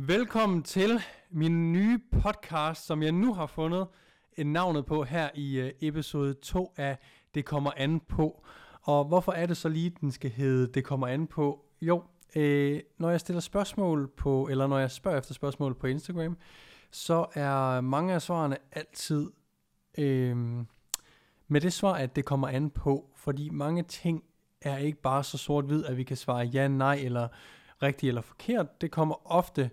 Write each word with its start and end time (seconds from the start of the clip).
Velkommen 0.00 0.62
til 0.62 1.00
min 1.30 1.72
nye 1.72 2.00
podcast, 2.22 2.86
som 2.86 3.02
jeg 3.02 3.12
nu 3.12 3.34
har 3.34 3.46
fundet 3.46 3.86
navnet 4.38 4.86
på 4.86 5.04
her 5.04 5.30
i 5.34 5.60
øh, 5.60 5.72
episode 5.80 6.34
2 6.34 6.72
af 6.76 6.98
Det 7.34 7.44
kommer 7.44 7.70
an 7.76 8.00
på. 8.00 8.44
Og 8.82 9.04
hvorfor 9.04 9.32
er 9.32 9.46
det 9.46 9.56
så 9.56 9.68
lige, 9.68 9.90
den 10.00 10.12
skal 10.12 10.30
hedde 10.30 10.72
Det 10.72 10.84
kommer 10.84 11.06
an 11.06 11.26
på? 11.26 11.64
Jo, 11.80 12.04
øh, 12.36 12.80
når 12.98 13.10
jeg 13.10 13.20
stiller 13.20 13.40
spørgsmål 13.40 14.10
på, 14.16 14.48
eller 14.50 14.66
når 14.66 14.78
jeg 14.78 14.90
spørger 14.90 15.18
efter 15.18 15.34
spørgsmål 15.34 15.74
på 15.74 15.86
Instagram, 15.86 16.36
så 16.90 17.26
er 17.34 17.80
mange 17.80 18.14
af 18.14 18.22
svarene 18.22 18.56
altid 18.72 19.30
øh, 19.98 20.36
med 21.48 21.60
det 21.60 21.72
svar, 21.72 21.92
at 21.92 22.16
det 22.16 22.24
kommer 22.24 22.48
an 22.48 22.70
på, 22.70 23.10
fordi 23.16 23.48
mange 23.50 23.82
ting 23.82 24.24
er 24.62 24.78
ikke 24.78 25.00
bare 25.00 25.24
så 25.24 25.38
sort-hvid, 25.38 25.84
at 25.84 25.96
vi 25.96 26.02
kan 26.02 26.16
svare 26.16 26.44
ja, 26.44 26.68
nej 26.68 26.94
eller 26.94 27.28
rigtigt 27.82 28.08
eller 28.08 28.22
forkert. 28.22 28.80
Det 28.80 28.90
kommer 28.90 29.32
ofte 29.32 29.70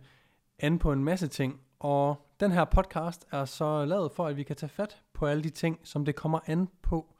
an 0.60 0.80
på 0.80 0.92
en 0.92 1.04
masse 1.04 1.28
ting, 1.28 1.62
og 1.80 2.28
den 2.40 2.52
her 2.52 2.66
podcast 2.66 3.26
er 3.32 3.46
så 3.46 3.86
lavet 3.86 4.12
for, 4.12 4.28
at 4.28 4.38
vi 4.38 4.44
kan 4.44 4.56
tage 4.56 4.70
fat 4.70 5.02
på 5.14 5.26
alle 5.26 5.44
de 5.44 5.50
ting, 5.50 5.80
som 5.84 6.06
det 6.06 6.16
kommer 6.16 6.40
an 6.46 6.70
på. 6.82 7.16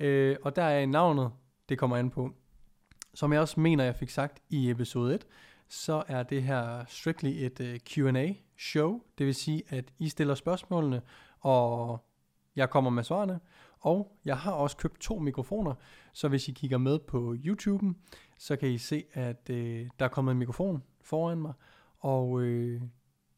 Øh, 0.00 0.36
og 0.42 0.56
der 0.56 0.62
er 0.62 0.86
navnet, 0.86 1.30
det 1.68 1.78
kommer 1.78 1.96
an 1.96 2.10
på. 2.10 2.30
Som 3.14 3.32
jeg 3.32 3.40
også 3.40 3.60
mener, 3.60 3.84
jeg 3.84 3.96
fik 3.96 4.10
sagt 4.10 4.42
i 4.48 4.70
episode 4.70 5.14
1, 5.14 5.26
så 5.68 6.02
er 6.08 6.22
det 6.22 6.42
her 6.42 6.84
strictly 6.88 7.28
et 7.28 7.60
uh, 7.60 7.66
øh, 7.66 7.78
Q&A 7.78 8.32
show. 8.58 9.00
Det 9.18 9.26
vil 9.26 9.34
sige, 9.34 9.62
at 9.68 9.84
I 9.98 10.08
stiller 10.08 10.34
spørgsmålene, 10.34 11.02
og 11.40 11.98
jeg 12.56 12.70
kommer 12.70 12.90
med 12.90 13.04
svarene. 13.04 13.40
Og 13.80 14.18
jeg 14.24 14.38
har 14.38 14.52
også 14.52 14.76
købt 14.76 15.00
to 15.00 15.18
mikrofoner, 15.18 15.74
så 16.12 16.28
hvis 16.28 16.48
I 16.48 16.52
kigger 16.52 16.78
med 16.78 16.98
på 16.98 17.34
YouTube'en, 17.44 17.94
så 18.38 18.56
kan 18.56 18.68
I 18.68 18.78
se, 18.78 19.04
at 19.12 19.50
øh, 19.50 19.86
der 19.98 20.04
er 20.04 20.08
kommet 20.08 20.32
en 20.32 20.38
mikrofon 20.38 20.82
foran 21.02 21.38
mig, 21.38 21.52
og 22.00 22.42
øh, 22.42 22.80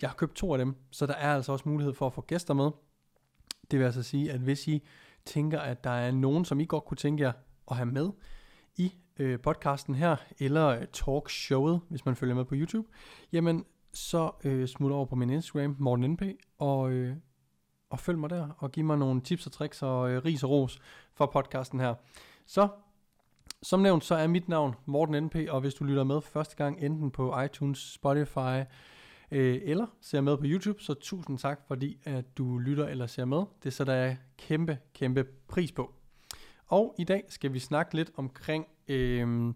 jeg 0.02 0.10
har 0.10 0.16
købt 0.16 0.34
to 0.34 0.52
af 0.52 0.58
dem, 0.58 0.74
så 0.90 1.06
der 1.06 1.14
er 1.14 1.34
altså 1.34 1.52
også 1.52 1.68
mulighed 1.68 1.94
for 1.94 2.06
at 2.06 2.12
få 2.12 2.20
gæster 2.20 2.54
med. 2.54 2.70
Det 3.70 3.78
vil 3.78 3.84
altså 3.86 4.02
sige, 4.02 4.32
at 4.32 4.40
hvis 4.40 4.68
I 4.68 4.82
tænker, 5.24 5.60
at 5.60 5.84
der 5.84 5.90
er 5.90 6.10
nogen, 6.10 6.44
som 6.44 6.60
I 6.60 6.64
godt 6.64 6.84
kunne 6.84 6.96
tænke 6.96 7.22
jer 7.22 7.32
at 7.70 7.76
have 7.76 7.86
med 7.86 8.10
i 8.76 8.92
øh, 9.18 9.40
podcasten 9.40 9.94
her, 9.94 10.16
eller 10.38 10.66
øh, 10.66 10.86
talkshowet, 10.92 11.80
hvis 11.88 12.04
man 12.04 12.16
følger 12.16 12.34
med 12.34 12.44
på 12.44 12.54
YouTube, 12.54 12.88
jamen 13.32 13.64
så 13.92 14.30
øh, 14.44 14.68
smut 14.68 14.92
over 14.92 15.06
på 15.06 15.16
min 15.16 15.30
Instagram, 15.30 15.76
Morten 15.78 16.10
NP, 16.12 16.22
og, 16.58 16.90
øh, 16.90 17.16
og 17.90 18.00
følg 18.00 18.18
mig 18.18 18.30
der, 18.30 18.48
og 18.58 18.72
giv 18.72 18.84
mig 18.84 18.98
nogle 18.98 19.20
tips 19.20 19.46
og 19.46 19.52
tricks 19.52 19.82
og 19.82 20.10
øh, 20.10 20.24
ris 20.24 20.42
og 20.42 20.50
ros 20.50 20.78
for 21.14 21.26
podcasten 21.26 21.80
her. 21.80 21.94
Så 22.46 22.68
som 23.62 23.80
nævnt, 23.80 24.04
så 24.04 24.14
er 24.14 24.26
mit 24.26 24.48
navn 24.48 24.74
Morten 24.86 25.24
NP, 25.24 25.36
og 25.48 25.60
hvis 25.60 25.74
du 25.74 25.84
lytter 25.84 26.04
med 26.04 26.20
for 26.20 26.30
første 26.30 26.56
gang, 26.56 26.80
enten 26.80 27.10
på 27.10 27.40
iTunes, 27.40 27.78
Spotify, 27.78 28.64
øh, 29.30 29.60
eller 29.62 29.86
ser 30.00 30.20
med 30.20 30.36
på 30.36 30.42
YouTube, 30.46 30.82
så 30.82 30.94
tusind 30.94 31.38
tak, 31.38 31.60
fordi 31.66 31.98
at 32.04 32.38
du 32.38 32.58
lytter 32.58 32.86
eller 32.86 33.06
ser 33.06 33.24
med. 33.24 33.42
Det 33.62 33.72
sætter 33.72 33.92
jeg 33.92 34.18
kæmpe, 34.38 34.78
kæmpe 34.94 35.24
pris 35.24 35.72
på. 35.72 35.94
Og 36.66 36.94
i 36.98 37.04
dag 37.04 37.24
skal 37.28 37.52
vi 37.52 37.58
snakke 37.58 37.94
lidt 37.94 38.10
omkring 38.16 38.66
øh, 38.88 39.54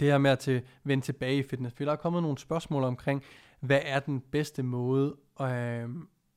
det 0.00 0.08
her 0.08 0.18
med 0.18 0.30
at 0.30 0.38
til, 0.38 0.62
vende 0.84 1.04
tilbage 1.04 1.38
i 1.38 1.42
fitness. 1.42 1.76
For 1.76 1.84
der 1.84 1.92
er 1.92 1.96
kommet 1.96 2.22
nogle 2.22 2.38
spørgsmål 2.38 2.84
omkring, 2.84 3.22
hvad 3.60 3.80
er 3.84 4.00
den 4.00 4.20
bedste 4.20 4.62
måde 4.62 5.16
øh, 5.40 5.88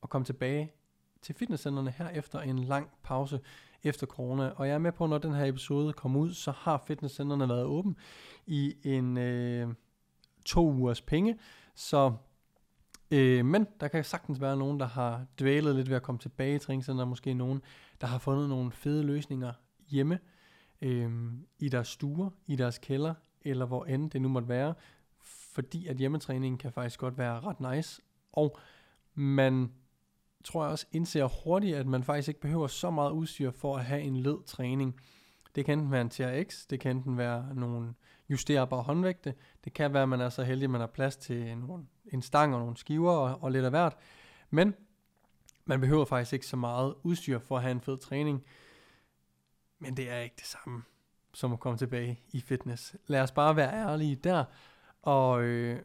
at 0.02 0.08
komme 0.08 0.24
tilbage 0.24 0.72
til 1.22 1.34
fitnesscenterne 1.34 1.90
her 1.90 2.08
efter 2.08 2.40
en 2.40 2.58
lang 2.58 2.90
pause 3.02 3.40
efter 3.84 4.06
corona. 4.06 4.48
Og 4.56 4.68
jeg 4.68 4.74
er 4.74 4.78
med 4.78 4.92
på, 4.92 5.06
når 5.06 5.18
den 5.18 5.34
her 5.34 5.44
episode 5.44 5.92
kommer 5.92 6.20
ud, 6.20 6.32
så 6.32 6.50
har 6.50 6.84
fitnesscenterne 6.86 7.48
været 7.48 7.64
åben 7.64 7.96
i 8.46 8.74
en 8.84 9.18
øh, 9.18 9.68
to 10.44 10.70
ugers 10.70 11.00
penge. 11.00 11.38
Så 11.74 12.12
Øh, 13.12 13.44
men 13.44 13.66
der 13.80 13.88
kan 13.88 14.04
sagtens 14.04 14.40
være 14.40 14.56
nogen, 14.56 14.80
der 14.80 14.86
har 14.86 15.26
dvælet 15.38 15.76
lidt 15.76 15.88
ved 15.88 15.96
at 15.96 16.02
komme 16.02 16.18
tilbage 16.18 16.54
i 16.54 16.58
træningscenter, 16.58 17.04
måske 17.04 17.34
nogen, 17.34 17.62
der 18.00 18.06
har 18.06 18.18
fundet 18.18 18.48
nogle 18.48 18.72
fede 18.72 19.02
løsninger 19.02 19.52
hjemme, 19.88 20.18
øh, 20.80 21.32
i 21.58 21.68
deres 21.68 21.88
stuer, 21.88 22.30
i 22.46 22.56
deres 22.56 22.78
kælder, 22.78 23.14
eller 23.42 23.66
hvor 23.66 23.84
end 23.84 24.10
det 24.10 24.22
nu 24.22 24.28
måtte 24.28 24.48
være, 24.48 24.74
fordi 25.52 25.86
at 25.86 25.96
hjemmetræningen 25.96 26.58
kan 26.58 26.72
faktisk 26.72 27.00
godt 27.00 27.18
være 27.18 27.40
ret 27.40 27.74
nice, 27.74 28.02
og 28.32 28.58
man 29.14 29.72
tror 30.44 30.62
jeg 30.62 30.72
også 30.72 30.86
indser 30.92 31.44
hurtigt, 31.44 31.76
at 31.76 31.86
man 31.86 32.04
faktisk 32.04 32.28
ikke 32.28 32.40
behøver 32.40 32.66
så 32.66 32.90
meget 32.90 33.10
udstyr 33.10 33.50
for 33.50 33.76
at 33.76 33.84
have 33.84 34.00
en 34.00 34.16
led 34.16 34.44
træning. 34.46 35.00
Det 35.54 35.64
kan 35.64 35.78
enten 35.78 35.92
være 35.92 36.00
en 36.00 36.10
TRX, 36.10 36.66
det 36.66 36.80
kan 36.80 36.96
enten 36.96 37.18
være 37.18 37.54
nogle 37.54 37.94
justerbare 38.28 38.82
håndvægte, 38.82 39.34
det 39.64 39.72
kan 39.72 39.92
være, 39.92 40.02
at 40.02 40.08
man 40.08 40.20
er 40.20 40.28
så 40.28 40.42
heldig, 40.42 40.64
at 40.64 40.70
man 40.70 40.80
har 40.80 40.88
plads 40.88 41.16
til 41.16 41.58
nogle, 41.58 41.86
en 42.12 42.22
stang 42.22 42.54
og 42.54 42.60
nogle 42.60 42.76
skiver 42.76 43.12
og, 43.12 43.42
og 43.42 43.52
lidt 43.52 43.64
af 43.64 43.70
hvert. 43.70 43.96
Men 44.50 44.74
man 45.64 45.80
behøver 45.80 46.04
faktisk 46.04 46.32
ikke 46.32 46.46
så 46.46 46.56
meget 46.56 46.94
udstyr 47.02 47.38
for 47.38 47.56
at 47.56 47.62
have 47.62 47.72
en 47.72 47.80
fed 47.80 47.98
træning. 47.98 48.44
Men 49.78 49.96
det 49.96 50.10
er 50.10 50.18
ikke 50.18 50.36
det 50.36 50.46
samme 50.46 50.82
som 51.34 51.52
at 51.52 51.60
komme 51.60 51.78
tilbage 51.78 52.20
i 52.32 52.40
fitness. 52.40 52.96
Lad 53.06 53.20
os 53.20 53.32
bare 53.32 53.56
være 53.56 53.72
ærlige 53.72 54.16
der 54.16 54.44
og, 55.02 55.42
øh, 55.42 55.82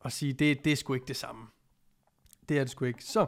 og 0.00 0.12
sige, 0.12 0.32
det, 0.32 0.64
det 0.64 0.72
er 0.72 0.76
sgu 0.76 0.94
ikke 0.94 1.06
det 1.06 1.16
samme. 1.16 1.46
Det 2.48 2.58
er 2.58 2.60
det 2.60 2.70
sgu 2.70 2.84
ikke. 2.84 3.04
Så 3.04 3.26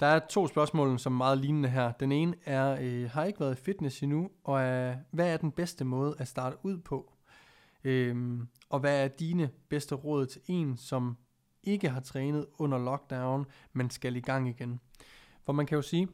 der 0.00 0.06
er 0.06 0.18
to 0.30 0.46
spørgsmål, 0.46 0.98
som 0.98 1.12
er 1.12 1.16
meget 1.16 1.38
lignende 1.38 1.68
her. 1.68 1.92
Den 1.92 2.12
ene 2.12 2.34
er, 2.44 2.76
øh, 2.80 3.10
har 3.10 3.24
ikke 3.24 3.40
været 3.40 3.58
i 3.58 3.62
fitness 3.62 4.02
endnu, 4.02 4.30
og 4.44 4.60
er, 4.60 4.96
hvad 5.10 5.32
er 5.32 5.36
den 5.36 5.52
bedste 5.52 5.84
måde 5.84 6.14
at 6.18 6.28
starte 6.28 6.56
ud 6.62 6.78
på? 6.78 7.12
Øhm, 7.84 8.48
og 8.70 8.80
hvad 8.80 9.04
er 9.04 9.08
dine 9.08 9.50
bedste 9.68 9.94
råd 9.94 10.26
til 10.26 10.40
en, 10.46 10.76
som 10.76 11.16
ikke 11.62 11.88
har 11.88 12.00
trænet 12.00 12.46
under 12.58 12.78
lockdown, 12.78 13.46
men 13.72 13.90
skal 13.90 14.16
i 14.16 14.20
gang 14.20 14.48
igen? 14.48 14.80
For 15.44 15.52
man 15.52 15.66
kan 15.66 15.76
jo 15.76 15.82
sige, 15.82 16.08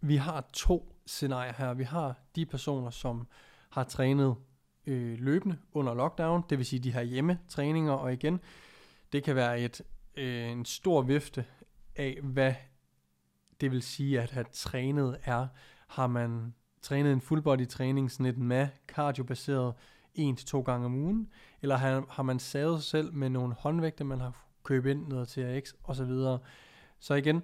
vi 0.00 0.16
har 0.16 0.48
to 0.52 0.94
scenarier 1.06 1.52
her. 1.52 1.74
Vi 1.74 1.84
har 1.84 2.14
de 2.36 2.46
personer, 2.46 2.90
som 2.90 3.26
har 3.70 3.84
trænet 3.84 4.36
øh, 4.86 5.18
løbende 5.18 5.58
under 5.72 5.94
lockdown, 5.94 6.42
det 6.50 6.58
vil 6.58 6.66
sige 6.66 6.80
de 6.80 6.92
her 6.92 7.02
hjemmetræninger, 7.02 7.92
og 7.92 8.12
igen, 8.12 8.40
det 9.12 9.24
kan 9.24 9.36
være 9.36 9.60
et, 9.60 9.82
øh, 10.16 10.50
en 10.50 10.64
stor 10.64 11.02
vifte 11.02 11.44
af, 11.96 12.18
hvad 12.22 12.54
det 13.60 13.70
vil 13.70 13.82
sige 13.82 14.20
at 14.20 14.30
have 14.30 14.46
trænet 14.52 15.18
er. 15.24 15.46
Har 15.88 16.06
man 16.06 16.54
trænet 16.82 17.12
en 17.12 17.20
full 17.20 17.42
body 17.42 17.68
træning, 17.68 18.10
sådan 18.10 18.26
lidt 18.26 18.38
med 18.38 18.68
cardio-baseret 18.88 19.74
en 20.14 20.36
til 20.36 20.46
to 20.46 20.60
gange 20.60 20.86
om 20.86 20.94
ugen, 20.94 21.28
eller 21.62 21.76
har, 21.76 22.04
har 22.08 22.22
man 22.22 22.38
savet 22.38 22.82
sig 22.82 22.90
selv 22.90 23.14
med 23.14 23.30
nogle 23.30 23.54
håndvægte, 23.54 24.04
man 24.04 24.20
har 24.20 24.46
købt 24.62 24.86
ind, 24.86 25.08
noget 25.08 25.28
TRX 25.28 25.72
osv. 25.84 26.10
Så 26.98 27.14
igen, 27.14 27.42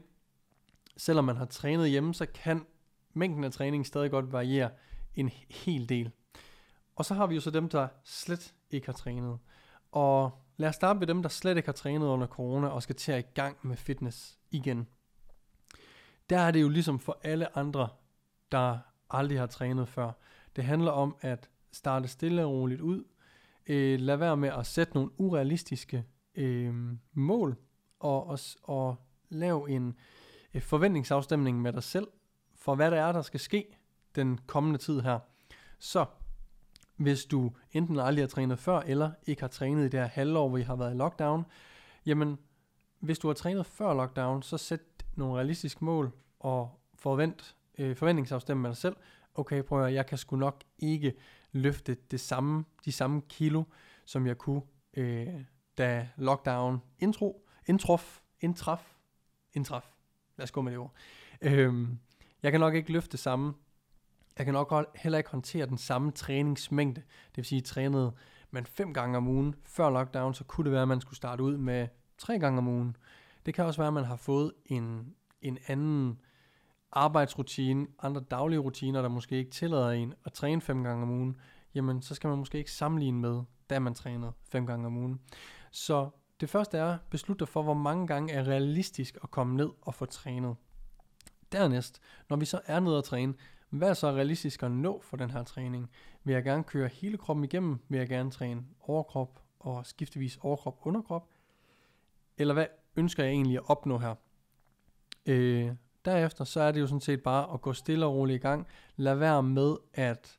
selvom 0.96 1.24
man 1.24 1.36
har 1.36 1.44
trænet 1.44 1.90
hjemme, 1.90 2.14
så 2.14 2.26
kan 2.26 2.66
mængden 3.14 3.44
af 3.44 3.52
træning 3.52 3.86
stadig 3.86 4.10
godt 4.10 4.32
variere 4.32 4.70
en 5.14 5.28
hel 5.50 5.88
del. 5.88 6.10
Og 6.96 7.04
så 7.04 7.14
har 7.14 7.26
vi 7.26 7.34
jo 7.34 7.40
så 7.40 7.50
dem, 7.50 7.68
der 7.68 7.88
slet 8.04 8.54
ikke 8.70 8.86
har 8.86 8.92
trænet. 8.92 9.38
Og 9.92 10.30
lad 10.56 10.68
os 10.68 10.74
starte 10.74 10.98
med 10.98 11.06
dem, 11.06 11.22
der 11.22 11.28
slet 11.28 11.56
ikke 11.56 11.68
har 11.68 11.72
trænet 11.72 12.06
under 12.06 12.26
corona 12.26 12.68
og 12.68 12.82
skal 12.82 12.96
til 12.96 13.12
at 13.12 13.24
i 13.24 13.28
gang 13.34 13.56
med 13.62 13.76
fitness 13.76 14.37
igen. 14.50 14.88
Der 16.30 16.38
er 16.38 16.50
det 16.50 16.62
jo 16.62 16.68
ligesom 16.68 16.98
for 16.98 17.18
alle 17.22 17.58
andre, 17.58 17.88
der 18.52 18.78
aldrig 19.10 19.38
har 19.38 19.46
trænet 19.46 19.88
før. 19.88 20.12
Det 20.56 20.64
handler 20.64 20.90
om 20.90 21.16
at 21.20 21.48
starte 21.72 22.08
stille 22.08 22.44
og 22.44 22.50
roligt 22.50 22.80
ud. 22.80 23.04
Øh, 23.66 24.00
lad 24.00 24.16
være 24.16 24.36
med 24.36 24.48
at 24.48 24.66
sætte 24.66 24.94
nogle 24.94 25.20
urealistiske 25.20 26.04
øh, 26.34 26.74
mål 27.12 27.56
og, 28.00 28.26
og, 28.26 28.38
og 28.62 28.96
lave 29.28 29.70
en 29.70 29.94
øh, 30.54 30.62
forventningsafstemning 30.62 31.62
med 31.62 31.72
dig 31.72 31.82
selv 31.82 32.08
for 32.56 32.74
hvad 32.74 32.90
der 32.90 33.00
er, 33.00 33.12
der 33.12 33.22
skal 33.22 33.40
ske 33.40 33.66
den 34.14 34.40
kommende 34.46 34.78
tid 34.78 35.00
her. 35.00 35.18
Så 35.78 36.06
hvis 36.96 37.24
du 37.24 37.52
enten 37.72 37.98
aldrig 37.98 38.22
har 38.22 38.28
trænet 38.28 38.58
før, 38.58 38.80
eller 38.80 39.10
ikke 39.26 39.42
har 39.42 39.48
trænet 39.48 39.80
i 39.80 39.88
det 39.88 40.00
her 40.00 40.06
halvår, 40.06 40.48
hvor 40.48 40.58
I 40.58 40.62
har 40.62 40.76
været 40.76 40.94
i 40.94 40.96
lockdown, 40.96 41.44
jamen 42.06 42.38
hvis 43.00 43.18
du 43.18 43.26
har 43.26 43.34
trænet 43.34 43.66
før 43.66 43.94
lockdown, 43.94 44.42
så 44.42 44.58
sæt 44.58 44.80
nogle 45.14 45.36
realistiske 45.36 45.84
mål 45.84 46.12
og 46.40 46.80
forvent, 46.94 47.56
øh, 47.78 47.96
forventningsafstemme 47.96 48.62
med 48.62 48.70
dig 48.70 48.76
selv. 48.76 48.96
Okay, 49.34 49.62
prøv 49.62 49.84
at 49.84 49.94
jeg 49.94 50.06
kan 50.06 50.18
sgu 50.18 50.36
nok 50.36 50.64
ikke 50.78 51.14
løfte 51.52 51.96
det 52.10 52.20
samme, 52.20 52.64
de 52.84 52.92
samme 52.92 53.20
kilo, 53.28 53.64
som 54.04 54.26
jeg 54.26 54.38
kunne, 54.38 54.62
øh, 54.94 55.44
da 55.78 56.08
lockdown 56.16 56.82
intro, 56.98 57.48
introf, 57.66 58.20
intraf, 58.40 58.94
intraf, 59.52 59.94
lad 60.36 60.44
os 60.44 60.50
gå 60.50 60.62
med 60.62 60.72
det 60.72 60.78
ord. 60.78 60.94
Øhm, 61.40 61.98
jeg 62.42 62.52
kan 62.52 62.60
nok 62.60 62.74
ikke 62.74 62.92
løfte 62.92 63.12
det 63.12 63.20
samme. 63.20 63.54
Jeg 64.38 64.46
kan 64.46 64.54
nok 64.54 64.74
heller 64.94 65.18
ikke 65.18 65.30
håndtere 65.30 65.66
den 65.66 65.78
samme 65.78 66.12
træningsmængde. 66.12 67.00
Det 67.00 67.36
vil 67.36 67.44
sige, 67.44 67.60
trænet 67.60 68.12
man 68.50 68.66
fem 68.66 68.94
gange 68.94 69.16
om 69.16 69.28
ugen 69.28 69.54
før 69.64 69.90
lockdown, 69.90 70.34
så 70.34 70.44
kunne 70.44 70.64
det 70.64 70.72
være, 70.72 70.82
at 70.82 70.88
man 70.88 71.00
skulle 71.00 71.16
starte 71.16 71.42
ud 71.42 71.56
med 71.56 71.88
tre 72.18 72.38
gange 72.38 72.58
om 72.58 72.68
ugen. 72.68 72.96
Det 73.46 73.54
kan 73.54 73.64
også 73.64 73.80
være, 73.80 73.88
at 73.88 73.94
man 73.94 74.04
har 74.04 74.16
fået 74.16 74.52
en, 74.66 75.14
en 75.42 75.58
anden 75.66 76.20
arbejdsrutine, 76.92 77.86
andre 78.02 78.20
daglige 78.20 78.58
rutiner, 78.58 79.02
der 79.02 79.08
måske 79.08 79.36
ikke 79.36 79.50
tillader 79.50 79.90
en 79.90 80.14
at 80.24 80.32
træne 80.32 80.60
fem 80.60 80.84
gange 80.84 81.02
om 81.02 81.10
ugen, 81.10 81.36
jamen 81.74 82.02
så 82.02 82.14
skal 82.14 82.28
man 82.28 82.38
måske 82.38 82.58
ikke 82.58 82.72
sammenligne 82.72 83.20
med, 83.20 83.42
da 83.70 83.78
man 83.78 83.94
trænede 83.94 84.32
fem 84.42 84.66
gange 84.66 84.86
om 84.86 84.96
ugen. 84.96 85.20
Så 85.70 86.10
Det 86.40 86.50
første 86.50 86.78
er, 86.78 86.98
beslut 87.10 87.40
dig 87.40 87.48
for, 87.48 87.62
hvor 87.62 87.74
mange 87.74 88.06
gange 88.06 88.32
er 88.32 88.48
realistisk 88.48 89.18
at 89.22 89.30
komme 89.30 89.56
ned 89.56 89.68
og 89.82 89.94
få 89.94 90.06
trænet. 90.06 90.56
Dernæst, 91.52 92.00
når 92.28 92.36
vi 92.36 92.44
så 92.44 92.60
er 92.66 92.80
nede 92.80 92.98
og 92.98 93.04
træne, 93.04 93.34
hvad 93.70 93.90
er 93.90 93.94
så 93.94 94.10
realistisk 94.10 94.62
at 94.62 94.70
nå 94.70 95.00
for 95.02 95.16
den 95.16 95.30
her 95.30 95.42
træning? 95.42 95.90
Vil 96.24 96.32
jeg 96.32 96.44
gerne 96.44 96.64
køre 96.64 96.88
hele 96.88 97.16
kroppen 97.18 97.44
igennem? 97.44 97.78
Vil 97.88 97.98
jeg 97.98 98.08
gerne 98.08 98.30
træne 98.30 98.62
overkrop 98.80 99.42
og 99.58 99.86
skiftevis 99.86 100.38
overkrop 100.42 100.78
underkrop? 100.82 101.28
Eller 102.38 102.54
hvad 102.54 102.66
ønsker 102.96 103.24
jeg 103.24 103.32
egentlig 103.32 103.56
at 103.56 103.62
opnå 103.66 103.98
her? 103.98 104.14
Øh, 105.26 105.70
derefter 106.04 106.44
så 106.44 106.60
er 106.60 106.72
det 106.72 106.80
jo 106.80 106.86
sådan 106.86 107.00
set 107.00 107.22
bare 107.22 107.52
at 107.54 107.60
gå 107.60 107.72
stille 107.72 108.06
og 108.06 108.14
roligt 108.14 108.36
i 108.36 108.42
gang. 108.42 108.66
Lad 108.96 109.14
være 109.14 109.42
med 109.42 109.76
at 109.94 110.38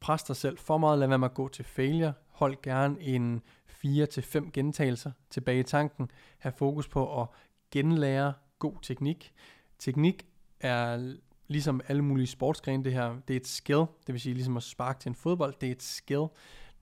presse 0.00 0.28
dig 0.28 0.36
selv 0.36 0.58
for 0.58 0.78
meget. 0.78 0.98
Lad 0.98 1.08
være 1.08 1.18
med 1.18 1.28
at 1.28 1.34
gå 1.34 1.48
til 1.48 1.64
failure. 1.64 2.12
Hold 2.28 2.62
gerne 2.62 3.00
en 3.00 3.42
4-5 3.84 4.50
gentagelser 4.50 5.10
tilbage 5.30 5.60
i 5.60 5.62
tanken. 5.62 6.10
Ha' 6.38 6.50
fokus 6.50 6.88
på 6.88 7.22
at 7.22 7.28
genlære 7.70 8.32
god 8.58 8.74
teknik. 8.82 9.32
Teknik 9.78 10.26
er 10.60 11.14
ligesom 11.48 11.80
alle 11.88 12.02
mulige 12.02 12.26
sportsgrene, 12.26 12.84
det 12.84 12.92
her, 12.92 13.16
det 13.28 13.36
er 13.36 13.40
et 13.40 13.46
skill, 13.46 13.78
det 13.78 14.12
vil 14.12 14.20
sige 14.20 14.34
ligesom 14.34 14.56
at 14.56 14.62
sparke 14.62 15.00
til 15.00 15.08
en 15.08 15.14
fodbold, 15.14 15.54
det 15.60 15.66
er 15.66 15.72
et 15.72 15.82
skill, 15.82 16.26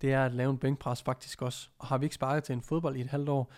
det 0.01 0.13
er 0.13 0.25
at 0.25 0.35
lave 0.35 0.51
en 0.51 0.59
bænkpres 0.59 1.03
faktisk 1.03 1.43
også. 1.43 1.69
Og 1.79 1.87
har 1.87 1.99
vi 1.99 2.07
ikke 2.07 2.15
sparket 2.15 2.45
til 2.45 2.53
en 2.53 2.63
fodbold 2.63 2.97
i 2.97 3.01
et 3.01 3.07
halvt 3.07 3.29
år, 3.29 3.53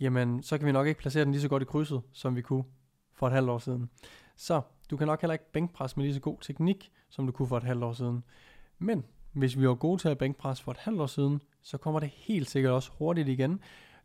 jamen 0.00 0.42
så 0.42 0.58
kan 0.58 0.66
vi 0.66 0.72
nok 0.72 0.86
ikke 0.86 1.00
placere 1.00 1.24
den 1.24 1.32
lige 1.32 1.42
så 1.42 1.48
godt 1.48 1.62
i 1.62 1.66
krydset, 1.66 2.02
som 2.12 2.36
vi 2.36 2.42
kunne 2.42 2.64
for 3.12 3.26
et 3.26 3.32
halvt 3.32 3.50
år 3.50 3.58
siden. 3.58 3.90
Så 4.36 4.60
du 4.90 4.96
kan 4.96 5.06
nok 5.06 5.20
heller 5.20 5.32
ikke 5.32 5.52
bænkpres 5.52 5.96
med 5.96 6.04
lige 6.04 6.14
så 6.14 6.20
god 6.20 6.38
teknik, 6.40 6.92
som 7.08 7.26
du 7.26 7.32
kunne 7.32 7.48
for 7.48 7.56
et 7.56 7.62
halvt 7.62 7.84
år 7.84 7.92
siden. 7.92 8.24
Men 8.78 9.04
hvis 9.32 9.58
vi 9.58 9.68
var 9.68 9.74
gode 9.74 10.00
til 10.00 10.08
at 10.08 10.18
bænkpres 10.18 10.62
for 10.62 10.72
et 10.72 10.78
halvt 10.78 11.00
år 11.00 11.06
siden, 11.06 11.42
så 11.62 11.78
kommer 11.78 12.00
det 12.00 12.08
helt 12.08 12.50
sikkert 12.50 12.72
også 12.72 12.90
hurtigt 12.98 13.28
igen. 13.28 13.60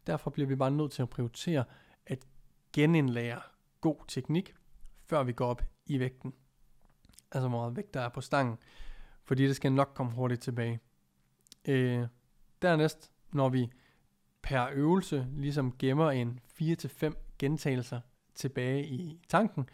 Derfor 0.07 0.29
bliver 0.29 0.47
vi 0.47 0.55
bare 0.55 0.71
nødt 0.71 0.91
til 0.91 1.01
at 1.01 1.09
prioritere 1.09 1.63
at 2.05 2.27
genindlære 2.73 3.41
god 3.81 3.97
teknik, 4.07 4.55
før 5.05 5.23
vi 5.23 5.31
går 5.31 5.45
op 5.45 5.63
i 5.85 5.99
vægten. 5.99 6.33
Altså 7.31 7.49
hvor 7.49 7.59
meget 7.59 7.75
vægt 7.75 7.93
der 7.93 8.01
er 8.01 8.09
på 8.09 8.21
stangen. 8.21 8.57
Fordi 9.23 9.47
det 9.47 9.55
skal 9.55 9.71
nok 9.71 9.91
komme 9.95 10.11
hurtigt 10.11 10.41
tilbage. 10.41 10.79
Øh, 11.67 12.07
dernæst, 12.61 13.11
når 13.33 13.49
vi 13.49 13.69
per 14.43 14.67
øvelse 14.73 15.27
ligesom 15.37 15.77
gemmer 15.79 16.11
en 16.11 16.39
4-5 16.61 17.35
gentagelser 17.39 17.99
tilbage 18.35 18.85
i 18.85 19.19
tanken, 19.29 19.69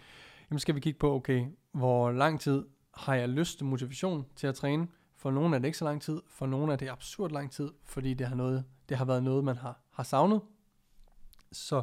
jamen 0.49 0.59
skal 0.59 0.75
vi 0.75 0.79
kigge 0.79 0.99
på, 0.99 1.15
okay, 1.15 1.45
hvor 1.71 2.11
lang 2.11 2.39
tid 2.39 2.65
har 2.93 3.15
jeg 3.15 3.29
lyst 3.29 3.61
og 3.61 3.67
motivation 3.67 4.25
til 4.35 4.47
at 4.47 4.55
træne? 4.55 4.87
For 5.15 5.31
nogle 5.31 5.55
er 5.55 5.59
det 5.59 5.65
ikke 5.65 5.77
så 5.77 5.85
lang 5.85 6.01
tid, 6.01 6.21
for 6.27 6.45
nogle 6.45 6.73
er 6.73 6.77
det 6.77 6.89
absurd 6.89 7.31
lang 7.31 7.51
tid, 7.51 7.69
fordi 7.85 8.13
det 8.13 8.27
har, 8.27 8.35
noget, 8.35 8.65
det 8.89 8.97
har 8.97 9.05
været 9.05 9.23
noget, 9.23 9.43
man 9.43 9.57
har, 9.57 9.79
har 9.91 10.03
savnet. 10.03 10.41
Så 11.51 11.81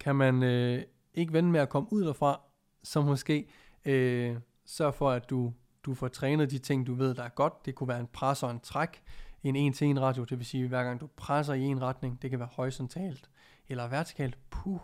kan 0.00 0.16
man 0.16 0.42
øh, 0.42 0.82
ikke 1.14 1.32
vende 1.32 1.50
med 1.50 1.60
at 1.60 1.68
komme 1.68 1.92
ud 1.92 2.04
derfra, 2.04 2.40
så 2.82 3.02
måske 3.02 3.48
øh, 3.84 4.36
sørg 4.66 4.94
for, 4.94 5.10
at 5.10 5.30
du, 5.30 5.52
du 5.84 5.94
får 5.94 6.08
trænet 6.08 6.50
de 6.50 6.58
ting, 6.58 6.86
du 6.86 6.94
ved, 6.94 7.14
der 7.14 7.22
er 7.22 7.28
godt. 7.28 7.66
Det 7.66 7.74
kunne 7.74 7.88
være 7.88 8.00
en 8.00 8.06
pres 8.06 8.42
og 8.42 8.50
en 8.50 8.60
træk, 8.60 9.02
en 9.48 9.56
en-til-en 9.56 10.00
radio, 10.00 10.24
det 10.24 10.38
vil 10.38 10.46
sige, 10.46 10.68
hver 10.68 10.84
gang 10.84 11.00
du 11.00 11.06
presser 11.16 11.54
i 11.54 11.62
en 11.62 11.82
retning, 11.82 12.22
det 12.22 12.30
kan 12.30 12.38
være 12.38 12.48
horisontalt 12.52 13.30
eller 13.68 13.88
vertikalt, 13.88 14.38
puh, 14.50 14.80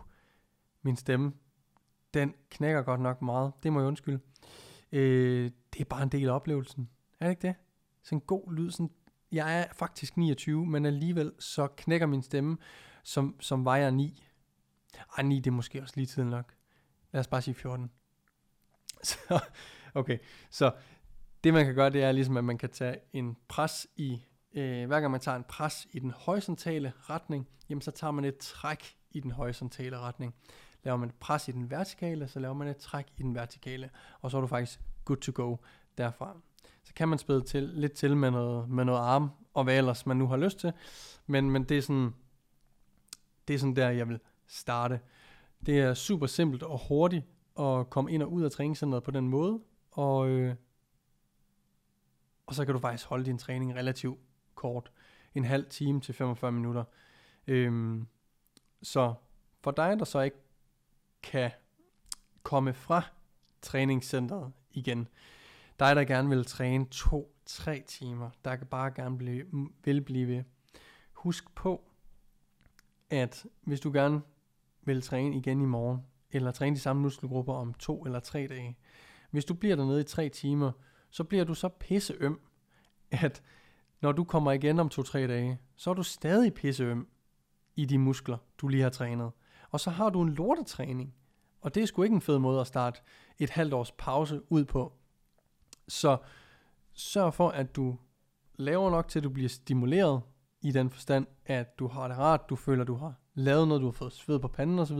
min 0.81 0.95
stemme, 0.95 1.33
den 2.13 2.33
knækker 2.49 2.81
godt 2.81 3.01
nok 3.01 3.21
meget, 3.21 3.53
det 3.63 3.73
må 3.73 3.79
jeg 3.79 3.87
undskylde. 3.87 4.19
Øh, 4.91 5.51
det 5.73 5.81
er 5.81 5.85
bare 5.85 6.03
en 6.03 6.09
del 6.09 6.29
af 6.29 6.33
oplevelsen, 6.33 6.89
er 7.19 7.25
det 7.25 7.31
ikke 7.31 7.47
det? 7.47 7.55
Sådan 8.03 8.17
en 8.17 8.21
god 8.21 8.53
lyd, 8.53 8.71
sådan, 8.71 8.91
jeg 9.31 9.59
er 9.59 9.65
faktisk 9.73 10.17
29, 10.17 10.65
men 10.65 10.85
alligevel 10.85 11.31
så 11.39 11.67
knækker 11.67 12.07
min 12.07 12.21
stemme, 12.21 12.57
som, 13.03 13.35
som 13.39 13.65
vejer 13.65 13.91
9. 13.91 14.23
Ej, 15.17 15.23
9 15.23 15.39
det 15.39 15.47
er 15.47 15.51
måske 15.51 15.81
også 15.81 15.93
lige 15.95 16.05
tiden 16.05 16.29
nok. 16.29 16.53
Lad 17.11 17.19
os 17.19 17.27
bare 17.27 17.41
sige 17.41 17.55
14. 17.55 17.91
Så, 19.03 19.39
okay, 19.93 20.17
så 20.49 20.73
det 21.43 21.53
man 21.53 21.65
kan 21.65 21.75
gøre, 21.75 21.89
det 21.89 22.03
er 22.03 22.11
ligesom, 22.11 22.37
at 22.37 22.43
man 22.43 22.57
kan 22.57 22.69
tage 22.69 22.97
en 23.13 23.37
pres 23.47 23.87
i, 23.95 24.21
øh, 24.53 24.87
hver 24.87 24.99
gang 24.99 25.11
man 25.11 25.21
tager 25.21 25.37
en 25.37 25.43
pres 25.43 25.87
i 25.91 25.99
den 25.99 26.11
horisontale 26.11 26.93
retning, 27.09 27.47
jamen 27.69 27.81
så 27.81 27.91
tager 27.91 28.11
man 28.11 28.25
et 28.25 28.37
træk 28.37 28.95
i 29.11 29.19
den 29.19 29.31
horisontale 29.31 29.99
retning. 29.99 30.35
Laver 30.83 30.97
man 30.97 31.09
et 31.09 31.15
pres 31.15 31.47
i 31.47 31.51
den 31.51 31.71
vertikale, 31.71 32.27
så 32.27 32.39
laver 32.39 32.53
man 32.53 32.67
et 32.67 32.77
træk 32.77 33.07
i 33.17 33.23
den 33.23 33.35
vertikale, 33.35 33.89
og 34.21 34.31
så 34.31 34.37
er 34.37 34.41
du 34.41 34.47
faktisk 34.47 34.79
good 35.05 35.17
to 35.17 35.31
go 35.35 35.55
derfra. 35.97 36.37
Så 36.83 36.93
kan 36.93 37.07
man 37.07 37.19
spille 37.19 37.41
til, 37.43 37.63
lidt 37.63 37.93
til 37.93 38.17
med 38.17 38.31
noget, 38.31 38.69
med 38.69 38.85
noget 38.85 38.99
arm, 38.99 39.29
og 39.53 39.63
hvad 39.63 39.77
ellers 39.77 40.05
man 40.05 40.17
nu 40.17 40.27
har 40.27 40.37
lyst 40.37 40.59
til, 40.59 40.73
men, 41.27 41.51
men 41.51 41.63
det 41.63 41.77
er 41.77 41.81
sådan, 41.81 42.13
det 43.47 43.53
er 43.53 43.59
sådan 43.59 43.75
der, 43.75 43.89
jeg 43.89 44.09
vil 44.09 44.19
starte. 44.47 44.99
Det 45.65 45.79
er 45.79 45.93
super 45.93 46.27
simpelt 46.27 46.63
og 46.63 46.79
hurtigt, 46.87 47.25
at 47.59 47.89
komme 47.89 48.11
ind 48.11 48.23
og 48.23 48.31
ud 48.31 48.43
af 48.43 48.51
træningscenteret 48.51 49.03
på 49.03 49.11
den 49.11 49.27
måde, 49.27 49.59
og, 49.91 50.29
øh, 50.29 50.55
og 52.45 52.55
så 52.55 52.65
kan 52.65 52.73
du 52.73 52.79
faktisk 52.79 53.07
holde 53.07 53.25
din 53.25 53.37
træning 53.37 53.75
relativt 53.75 54.19
kort. 54.61 54.91
En 55.35 55.45
halv 55.45 55.65
time 55.69 56.01
til 56.01 56.13
45 56.13 56.51
minutter. 56.51 56.83
Øhm, 57.47 58.07
så 58.83 59.13
for 59.61 59.71
dig, 59.71 59.99
der 59.99 60.05
så 60.05 60.19
ikke 60.21 60.37
kan 61.23 61.51
komme 62.43 62.73
fra 62.73 63.01
træningscenteret 63.61 64.51
igen, 64.71 65.07
dig, 65.79 65.95
der 65.95 66.03
gerne 66.03 66.29
vil 66.29 66.45
træne 66.45 66.85
to-tre 66.85 67.83
timer, 67.87 68.29
der 68.45 68.55
kan 68.55 68.67
bare 68.67 68.91
gerne 68.91 69.17
blive, 69.17 69.45
vil 69.83 70.01
blive 70.01 70.27
ved. 70.27 70.43
Husk 71.13 71.55
på, 71.55 71.83
at 73.09 73.45
hvis 73.61 73.79
du 73.79 73.91
gerne 73.91 74.21
vil 74.81 75.01
træne 75.01 75.37
igen 75.37 75.61
i 75.61 75.65
morgen, 75.65 76.01
eller 76.31 76.51
træne 76.51 76.75
de 76.75 76.81
samme 76.81 77.01
muskelgrupper 77.01 77.53
om 77.53 77.73
to 77.73 78.03
eller 78.05 78.19
tre 78.19 78.47
dage. 78.47 78.77
Hvis 79.31 79.45
du 79.45 79.53
bliver 79.53 79.75
dernede 79.75 80.01
i 80.01 80.03
tre 80.03 80.29
timer, 80.29 80.71
så 81.09 81.23
bliver 81.23 81.43
du 81.43 81.53
så 81.53 81.69
pisseøm, 81.69 82.39
at 83.11 83.43
når 84.01 84.11
du 84.11 84.23
kommer 84.23 84.51
igen 84.51 84.79
om 84.79 84.89
to-tre 84.89 85.27
dage, 85.27 85.59
så 85.75 85.89
er 85.89 85.93
du 85.93 86.03
stadig 86.03 86.53
pisseøm 86.53 87.07
i 87.75 87.85
de 87.85 87.97
muskler, 87.97 88.37
du 88.57 88.67
lige 88.67 88.83
har 88.83 88.89
trænet. 88.89 89.31
Og 89.69 89.79
så 89.79 89.89
har 89.89 90.09
du 90.09 90.21
en 90.21 90.29
lortetræning. 90.29 91.15
Og 91.61 91.75
det 91.75 91.83
er 91.83 91.87
sgu 91.87 92.03
ikke 92.03 92.15
en 92.15 92.21
fed 92.21 92.39
måde 92.39 92.61
at 92.61 92.67
starte 92.67 93.01
et 93.39 93.49
halvt 93.49 93.73
års 93.73 93.91
pause 93.91 94.41
ud 94.49 94.65
på. 94.65 94.93
Så 95.87 96.17
sørg 96.93 97.33
for, 97.33 97.49
at 97.49 97.75
du 97.75 97.97
laver 98.55 98.89
nok 98.89 99.07
til, 99.07 99.19
at 99.19 99.23
du 99.23 99.29
bliver 99.29 99.49
stimuleret 99.49 100.21
i 100.61 100.71
den 100.71 100.89
forstand, 100.89 101.27
at 101.45 101.79
du 101.79 101.87
har 101.87 102.07
det 102.07 102.17
rart, 102.17 102.49
du 102.49 102.55
føler, 102.55 102.83
du 102.83 102.95
har 102.95 103.13
lavet 103.33 103.67
noget, 103.67 103.81
du 103.81 103.87
har 103.87 103.91
fået 103.91 104.13
sved 104.13 104.39
på 104.39 104.47
panden 104.47 104.79
osv., 104.79 104.99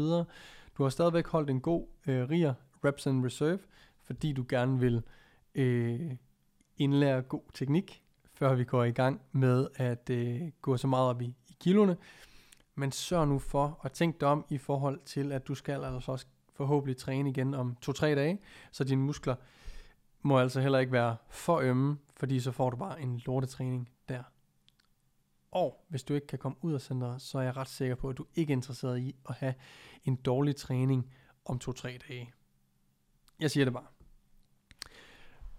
du 0.77 0.83
har 0.83 0.89
stadigvæk 0.89 1.27
holdt 1.27 1.49
en 1.49 1.61
god 1.61 1.87
øh, 2.07 2.29
riger 2.29 2.53
Reps 2.85 3.07
and 3.07 3.25
Reserve, 3.25 3.59
fordi 4.03 4.33
du 4.33 4.45
gerne 4.49 4.79
vil 4.79 5.03
øh, 5.55 6.11
indlære 6.77 7.21
god 7.21 7.43
teknik, 7.53 8.03
før 8.41 8.53
vi 8.53 8.63
går 8.63 8.83
i 8.83 8.91
gang 8.91 9.21
med 9.31 9.67
at 9.75 10.09
øh, 10.09 10.41
gå 10.61 10.77
så 10.77 10.87
meget 10.87 11.09
op 11.09 11.21
i, 11.21 11.35
i 11.49 11.55
kiloene. 11.59 11.97
Men 12.75 12.91
sørg 12.91 13.27
nu 13.27 13.39
for 13.39 13.79
at 13.83 13.91
tænke 13.91 14.19
dig 14.19 14.27
om 14.27 14.45
i 14.49 14.57
forhold 14.57 14.99
til, 15.05 15.31
at 15.31 15.47
du 15.47 15.55
skal 15.55 15.83
altså 15.83 16.11
også 16.11 16.25
forhåbentlig 16.53 16.97
træne 16.97 17.29
igen 17.29 17.53
om 17.53 17.77
2-3 17.89 18.05
dage, 18.05 18.39
så 18.71 18.83
dine 18.83 19.01
muskler 19.01 19.35
må 20.21 20.39
altså 20.39 20.61
heller 20.61 20.79
ikke 20.79 20.91
være 20.91 21.15
for 21.29 21.59
ømme, 21.59 21.97
fordi 22.17 22.39
så 22.39 22.51
får 22.51 22.69
du 22.69 22.77
bare 22.77 23.01
en 23.01 23.21
lortetræning 23.25 23.89
der. 24.09 24.23
Og 25.51 25.85
hvis 25.89 26.03
du 26.03 26.13
ikke 26.13 26.27
kan 26.27 26.39
komme 26.39 26.57
ud 26.61 26.73
af 26.73 26.81
centret, 26.81 27.21
så 27.21 27.37
er 27.37 27.43
jeg 27.43 27.57
ret 27.57 27.69
sikker 27.69 27.95
på, 27.95 28.09
at 28.09 28.17
du 28.17 28.25
ikke 28.35 28.53
er 28.53 28.57
interesseret 28.57 28.99
i 28.99 29.15
at 29.29 29.35
have 29.35 29.53
en 30.05 30.15
dårlig 30.15 30.55
træning 30.55 31.11
om 31.45 31.59
2-3 31.63 31.83
dage. 31.83 32.33
Jeg 33.39 33.51
siger 33.51 33.65
det 33.65 33.73
bare. 33.73 33.87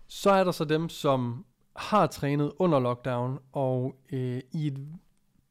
Så 0.07 0.31
er 0.31 0.45
der 0.45 0.53
så 0.53 0.65
dem, 0.65 0.89
som 0.89 1.47
har 1.77 2.07
trænet 2.07 2.53
under 2.59 2.79
lockdown, 2.79 3.39
og 3.53 3.97
øh, 4.13 4.41
i 4.53 4.67
et 4.67 4.89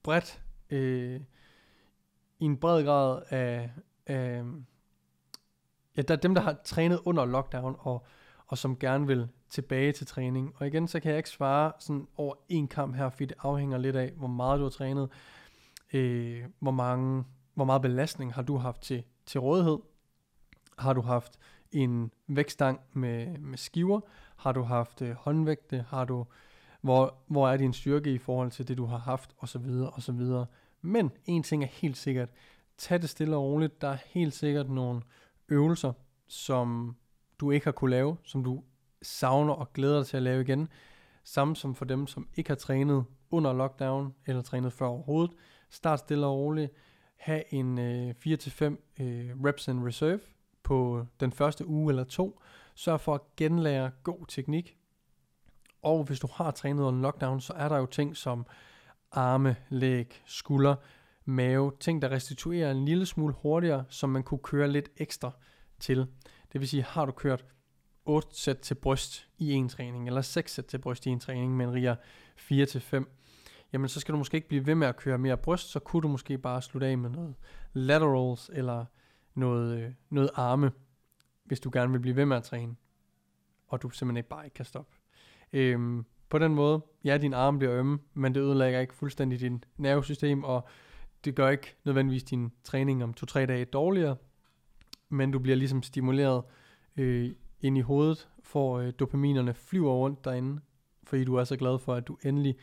bredt, 0.04 0.42
øh, 0.70 1.22
i 2.40 2.46
en 2.46 2.58
bred 2.58 2.84
grad 2.86 3.22
af, 3.30 3.72
af 4.08 4.44
ja, 5.98 6.02
der 6.02 6.14
er 6.14 6.20
dem, 6.20 6.36
der 6.36 6.42
har 6.42 6.56
trænet 6.64 7.00
under 7.06 7.26
lockdown, 7.26 7.76
og, 7.80 8.06
og 8.48 8.58
som 8.58 8.78
gerne 8.78 9.08
vil 9.08 9.28
tilbage 9.50 9.92
til 9.92 10.08
træning. 10.08 10.54
Og 10.56 10.68
igen, 10.68 10.88
så 10.88 11.00
kan 11.00 11.10
jeg 11.10 11.18
ikke 11.18 11.30
svare 11.30 11.72
sådan 11.80 12.08
over 12.18 12.36
en 12.50 12.68
kamp 12.68 12.96
her, 12.96 13.10
fordi 13.10 13.26
det 13.26 13.38
afhænger 13.40 13.78
lidt 13.78 13.96
af, 13.96 14.12
hvor 14.18 14.28
meget 14.28 14.60
du 14.60 14.64
har 14.64 14.70
trænet, 14.70 15.10
øh, 15.94 16.44
hvor, 16.60 16.72
mange, 16.72 17.24
hvor 17.54 17.66
meget 17.66 17.82
belastning 17.82 18.34
har 18.34 18.42
du 18.42 18.58
haft 18.58 18.82
til, 18.82 19.04
til 19.26 19.40
rådighed. 19.40 19.78
Har 20.78 20.94
du 20.94 21.02
haft 21.02 21.40
en 21.72 22.12
vægtstang 22.28 22.80
med, 22.94 23.38
med 23.38 23.58
skiver? 23.58 24.00
Har 24.42 24.52
du 24.52 24.62
haft 24.62 25.02
øh, 25.02 25.12
håndvægte? 25.12 25.86
Har 25.90 26.06
du, 26.06 26.26
hvor, 26.82 27.16
hvor 27.28 27.50
er 27.50 27.58
din 27.58 27.74
styrke 27.74 28.14
i 28.14 28.18
forhold 28.18 28.52
til 28.52 28.68
det, 28.68 28.78
du 28.78 28.86
har 28.86 28.98
haft? 28.98 29.36
Og 29.38 29.50
så 29.50 29.60
videre, 29.60 29.90
og 29.90 30.02
så 30.02 30.12
videre. 30.12 30.46
Men 30.82 31.12
en 31.26 31.44
ting 31.44 31.64
er 31.64 31.68
helt 31.68 31.98
sikkert. 31.98 32.30
Tag 32.78 33.02
det 33.02 33.10
stille 33.10 33.36
og 33.36 33.44
roligt. 33.44 33.82
Der 33.82 33.88
er 33.88 33.98
helt 34.06 34.34
sikkert 34.34 34.70
nogle 34.70 35.02
øvelser, 35.50 35.94
som 36.28 36.96
du 37.40 37.52
ikke 37.52 37.66
har 37.66 37.72
kunne 37.72 37.92
lave, 37.92 38.18
som 38.24 38.44
du 38.44 38.64
savner 39.02 39.54
og 39.54 39.74
glæder 39.74 39.98
dig 39.98 40.08
til 40.08 40.18
at 40.18 40.24
lave 40.24 40.42
igen. 40.42 40.68
Samme 41.24 41.56
som 41.56 41.76
for 41.76 41.86
dem, 41.86 42.08
som 42.08 42.28
ikke 42.36 42.50
har 42.50 42.56
trænet 42.56 43.06
under 43.32 43.54
lockdown, 43.54 44.14
eller 44.26 44.42
trænet 44.42 44.74
før 44.74 44.86
overhovedet. 44.86 45.36
Start 45.70 46.00
stille 46.00 46.26
og 46.26 46.38
roligt. 46.38 46.72
Ha' 47.16 47.42
en 47.50 47.80
øh, 47.80 48.10
4-5 48.10 48.64
øh, 49.00 49.44
reps 49.44 49.68
in 49.68 49.88
reserve 49.88 50.20
på 50.72 51.06
den 51.20 51.32
første 51.32 51.68
uge 51.68 51.92
eller 51.92 52.04
to. 52.04 52.42
Sørg 52.76 53.02
for 53.02 53.16
at 53.16 53.22
genlære 53.38 53.92
god 54.04 54.26
teknik. 54.28 54.78
Og 55.82 56.04
hvis 56.04 56.20
du 56.20 56.28
har 56.34 56.52
trænet 56.52 56.84
under 56.84 57.02
lockdown, 57.02 57.42
så 57.42 57.54
er 57.54 57.70
der 57.70 57.78
jo 57.78 57.86
ting 57.86 58.18
som 58.18 58.46
arme, 59.12 59.56
læg, 59.70 60.22
skulder, 60.26 60.76
mave, 61.26 61.72
ting 61.80 62.02
der 62.02 62.12
restituerer 62.12 62.72
en 62.72 62.86
lille 62.86 63.06
smule 63.06 63.34
hurtigere, 63.42 63.86
som 63.90 64.10
man 64.10 64.24
kunne 64.24 64.40
køre 64.44 64.68
lidt 64.68 64.90
ekstra 64.98 65.32
til. 65.80 66.08
Det 66.54 66.62
vil 66.62 66.68
sige, 66.68 66.84
har 66.84 67.06
du 67.06 67.12
kørt 67.12 67.46
8 68.06 68.28
sæt 68.32 68.58
til 68.58 68.76
bryst 68.76 69.28
i 69.38 69.52
en 69.52 69.70
træning, 69.70 70.08
eller 70.08 70.22
6 70.22 70.54
sæt 70.54 70.66
til 70.66 70.78
bryst 70.78 71.06
i 71.06 71.10
en 71.10 71.20
træning, 71.20 71.58
men 71.58 71.74
riger 71.74 71.96
4 72.36 72.66
til 72.66 72.82
5, 72.82 73.12
jamen 73.74 73.90
så 73.90 74.00
skal 74.00 74.14
du 74.14 74.18
måske 74.18 74.36
ikke 74.36 74.48
blive 74.48 74.66
ved 74.66 74.76
med 74.76 74.88
at 74.88 74.98
køre 74.98 75.18
mere 75.18 75.38
bryst, 75.38 75.70
så 75.70 75.80
kunne 75.80 76.02
du 76.02 76.08
måske 76.08 76.38
bare 76.38 76.62
slutte 76.62 76.88
af 76.88 76.98
med 76.98 77.10
noget 77.10 77.36
laterals, 77.74 78.50
eller 78.54 78.86
noget, 79.34 79.80
øh, 79.80 79.92
noget 80.10 80.30
arme, 80.36 80.72
hvis 81.44 81.60
du 81.60 81.70
gerne 81.74 81.92
vil 81.92 82.00
blive 82.00 82.16
ved 82.16 82.26
med 82.26 82.38
at 82.38 82.44
træne, 82.44 82.76
og 83.68 83.82
du 83.82 83.90
simpelthen 83.90 84.18
ikke 84.18 84.30
bare 84.30 84.46
ikke 84.46 84.56
kan 84.56 84.66
stoppe. 84.66 84.98
Øhm, 85.54 86.06
på 86.30 86.38
den 86.38 86.56
måde, 86.56 86.82
ja, 87.04 87.18
din 87.18 87.34
arm 87.34 87.58
bliver 87.58 87.74
ømme, 87.74 88.00
men 88.14 88.36
det 88.36 88.42
ødelægger 88.42 88.80
ikke 88.80 88.94
fuldstændig 88.94 89.40
din 89.40 89.64
nervesystem, 89.78 90.44
og 90.44 90.68
det 91.26 91.36
gør 91.36 91.50
ikke 91.50 91.76
nødvendigvis 91.86 92.24
din 92.24 92.52
træning 92.64 93.04
om 93.04 93.14
2-3 93.20 93.46
dage 93.46 93.66
dårligere, 93.66 94.16
men 95.10 95.32
du 95.32 95.40
bliver 95.40 95.56
ligesom 95.56 95.84
stimuleret 95.84 96.44
øh, 96.98 97.32
ind 97.62 97.78
i 97.78 97.82
hovedet, 97.82 98.30
for 98.44 98.78
øh, 98.78 98.94
dopaminerne 99.00 99.54
flyver 99.54 99.94
rundt 99.94 100.26
derinde, 100.26 100.62
fordi 101.04 101.24
du 101.24 101.36
er 101.36 101.44
så 101.44 101.58
glad 101.58 101.80
for, 101.80 101.94
at 101.94 102.08
du 102.08 102.18
endelig 102.24 102.56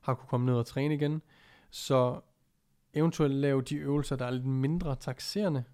har 0.00 0.14
kunne 0.14 0.28
komme 0.28 0.46
ned 0.46 0.54
og 0.54 0.66
træne 0.66 0.94
igen. 0.94 1.22
Så 1.70 2.20
eventuelt 2.94 3.34
lave 3.34 3.62
de 3.62 3.76
øvelser, 3.76 4.16
der 4.16 4.26
er 4.26 4.30
lidt 4.30 4.46
mindre 4.46 4.96
taxerende, 4.96 5.64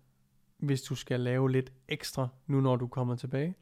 hvis 0.63 0.83
du 0.83 0.95
skal 0.95 1.21
lave 1.21 1.51
lidt 1.51 1.73
ekstra, 1.89 2.29
nu 2.47 2.61
når 2.61 2.77
du 2.77 2.87
kommer 2.87 3.17
tilbage. 3.17 3.55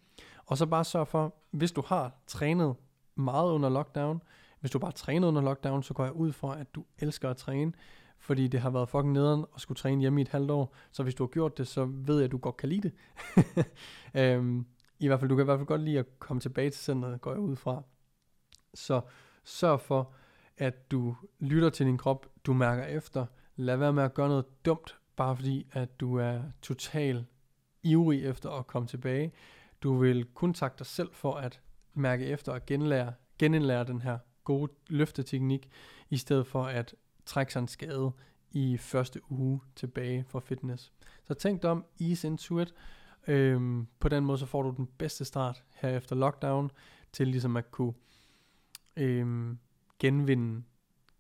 Og 0.47 0.59
så 0.59 0.67
bare 0.67 0.85
sørg 0.85 1.09
for, 1.09 1.35
hvis 1.51 1.73
du 1.73 1.83
har 1.87 2.13
trænet 2.27 2.77
meget 3.15 3.53
under 3.53 3.69
lockdown, 3.69 4.23
hvis 4.61 4.71
du 4.71 4.79
bare 4.79 4.93
trænet 4.93 5.29
under 5.29 5.43
lockdown, 5.43 5.83
så 5.83 5.95
går 5.95 6.05
jeg 6.05 6.13
ud 6.13 6.33
fra, 6.33 6.61
at 6.61 6.75
du 6.75 6.85
elsker 6.99 7.31
at 7.31 7.37
træne, 7.37 7.73
fordi 8.19 8.49
det 8.49 8.61
har 8.61 8.71
været 8.71 8.89
fucking 8.89 9.13
nederen 9.13 9.45
at 9.55 9.61
skulle 9.61 9.77
træne 9.77 10.01
hjemme 10.01 10.21
i 10.21 10.23
et 10.23 10.29
halvt 10.29 10.51
år. 10.51 10.75
Så 10.93 11.03
hvis 11.03 11.15
du 11.15 11.23
har 11.23 11.29
gjort 11.29 11.59
det, 11.59 11.69
så 11.69 11.85
ved 11.85 12.17
jeg, 12.17 12.25
at 12.25 12.33
du 12.33 12.39
godt 12.39 12.57
kan 12.57 12.69
lide 12.69 12.89
det. 12.89 12.93
øhm, 14.21 14.67
I 14.99 15.07
hvert 15.07 15.21
fald, 15.21 15.29
du 15.29 15.37
kan 15.37 15.43
i 15.43 15.45
hvert 15.45 15.59
fald 15.59 15.67
godt 15.67 15.81
lide 15.81 15.99
at 15.99 16.19
komme 16.19 16.41
tilbage 16.41 16.71
til 16.71 16.81
centret, 16.81 17.21
går 17.21 17.31
jeg 17.31 17.41
ud 17.41 17.57
fra. 17.57 17.83
Så 18.75 19.01
sørg 19.45 19.81
for, 19.81 20.13
at 20.57 20.91
du 20.91 21.17
lytter 21.39 21.71
til 21.71 21.87
din 21.87 21.99
krop, 21.99 22.27
du 22.47 22.53
mærker 22.53 22.85
efter. 22.85 23.27
Lad 23.57 23.77
være 23.77 23.93
med 23.93 24.03
at 24.03 24.15
gøre 24.15 24.29
noget 24.29 24.65
dumt, 24.65 25.00
bare 25.21 25.37
fordi, 25.37 25.67
at 25.73 26.01
du 26.01 26.17
er 26.17 26.41
total 26.63 27.27
ivrig 27.83 28.25
efter 28.25 28.51
at 28.51 28.67
komme 28.67 28.89
tilbage. 28.89 29.33
Du 29.83 29.97
vil 29.97 30.25
kun 30.25 30.55
takke 30.55 30.79
dig 30.79 30.87
selv 30.87 31.09
for 31.13 31.35
at 31.35 31.61
mærke 31.95 32.27
efter 32.27 32.53
og 32.53 32.67
genlære, 32.67 33.13
genindlære 33.39 33.85
den 33.85 34.01
her 34.03 34.19
gode 34.45 34.73
løfteteknik, 34.89 35.69
i 36.11 36.17
stedet 36.17 36.47
for 36.47 36.65
at 36.65 36.95
trække 37.27 37.53
sig 37.53 37.61
en 37.61 37.69
skade 37.69 38.13
i 38.51 38.77
første 38.77 39.21
uge 39.31 39.61
tilbage 39.77 40.25
for 40.29 40.41
fitness. 40.41 40.93
Så 41.25 41.35
tænk 41.35 41.63
dig 41.63 41.71
om, 41.71 41.85
ease 42.01 42.27
into 42.27 42.59
it. 42.59 42.75
Øhm, 43.27 43.87
på 43.99 44.09
den 44.09 44.25
måde 44.25 44.39
så 44.39 44.47
får 44.47 44.63
du 44.63 44.75
den 44.77 44.87
bedste 44.99 45.25
start 45.25 45.65
her 45.75 45.97
efter 45.97 46.17
lockdown, 46.17 46.71
til 47.13 47.29
ligesom 47.29 47.57
at 47.57 47.71
kunne 47.71 47.93
øhm, 48.97 49.59
genvinde, 49.99 50.63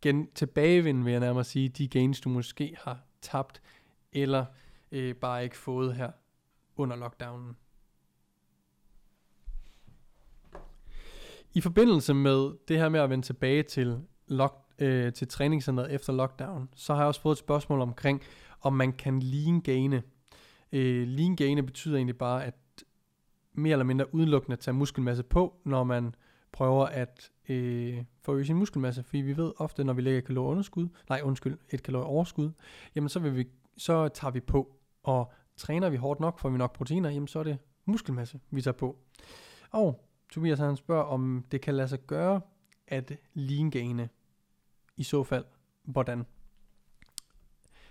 gen, 0.02 0.30
tilbagevinde 0.35 1.04
vil 1.04 1.11
jeg 1.11 1.21
nærmere 1.21 1.45
sige, 1.45 1.69
de 1.69 1.88
gains 1.88 2.21
du 2.21 2.28
måske 2.28 2.76
har 2.78 3.00
tabt, 3.21 3.62
eller 4.12 4.44
øh, 4.92 5.14
bare 5.14 5.44
ikke 5.44 5.56
fået 5.56 5.94
her 5.94 6.10
under 6.76 6.96
lockdownen. 6.96 7.56
I 11.54 11.60
forbindelse 11.60 12.14
med 12.14 12.58
det 12.68 12.78
her 12.78 12.88
med 12.88 13.00
at 13.00 13.10
vende 13.10 13.26
tilbage 13.26 13.62
til, 13.62 14.00
lock, 14.28 14.54
øh, 14.78 15.12
til 15.12 15.28
træningscenteret 15.28 15.94
efter 15.94 16.12
lockdown, 16.12 16.68
så 16.74 16.94
har 16.94 17.00
jeg 17.00 17.08
også 17.08 17.20
fået 17.20 17.34
et 17.34 17.38
spørgsmål 17.38 17.80
omkring, 17.80 18.22
om 18.60 18.72
man 18.72 18.92
kan 18.92 19.20
lean 19.20 19.60
gaine. 19.60 20.02
Øh, 20.72 21.08
lean 21.08 21.36
gaine 21.36 21.62
betyder 21.62 21.96
egentlig 21.96 22.18
bare, 22.18 22.44
at 22.44 22.54
mere 23.52 23.72
eller 23.72 23.84
mindre 23.84 24.14
udelukkende 24.14 24.56
tage 24.56 24.74
muskelmasse 24.74 25.22
på, 25.22 25.56
når 25.64 25.84
man 25.84 26.14
prøver 26.52 26.86
at 26.86 27.30
øh, 27.48 28.04
forøge 28.22 28.44
sin 28.44 28.56
muskelmasse, 28.56 29.02
fordi 29.02 29.18
vi 29.18 29.36
ved 29.36 29.52
ofte, 29.56 29.84
når 29.84 29.92
vi 29.92 30.02
lægger 30.02 30.20
kalorieunderskud, 30.20 30.88
nej 31.08 31.20
undskyld, 31.24 31.58
et 31.70 31.82
kalorieoverskud, 31.82 32.50
jamen 32.94 33.08
så, 33.08 33.18
vil 33.18 33.36
vi, 33.36 33.46
så 33.80 34.08
tager 34.08 34.32
vi 34.32 34.40
på, 34.40 34.76
og 35.02 35.32
træner 35.56 35.90
vi 35.90 35.96
hårdt 35.96 36.20
nok, 36.20 36.38
får 36.38 36.49
vi 36.49 36.58
nok 36.58 36.72
proteiner, 36.72 37.10
jamen 37.10 37.28
så 37.28 37.38
er 37.38 37.42
det 37.42 37.58
muskelmasse, 37.84 38.40
vi 38.50 38.62
tager 38.62 38.76
på. 38.76 38.99
Og 39.70 40.06
Tobias 40.30 40.58
han 40.58 40.76
spørger, 40.76 41.02
om 41.02 41.44
det 41.50 41.60
kan 41.60 41.75
lade 41.75 41.88
sig 41.88 41.99
gøre 42.06 42.40
at 42.87 43.12
lean 43.34 43.70
gaine. 43.70 44.08
I 44.96 45.02
så 45.02 45.25
fald, 45.25 45.44
hvordan? 45.82 46.26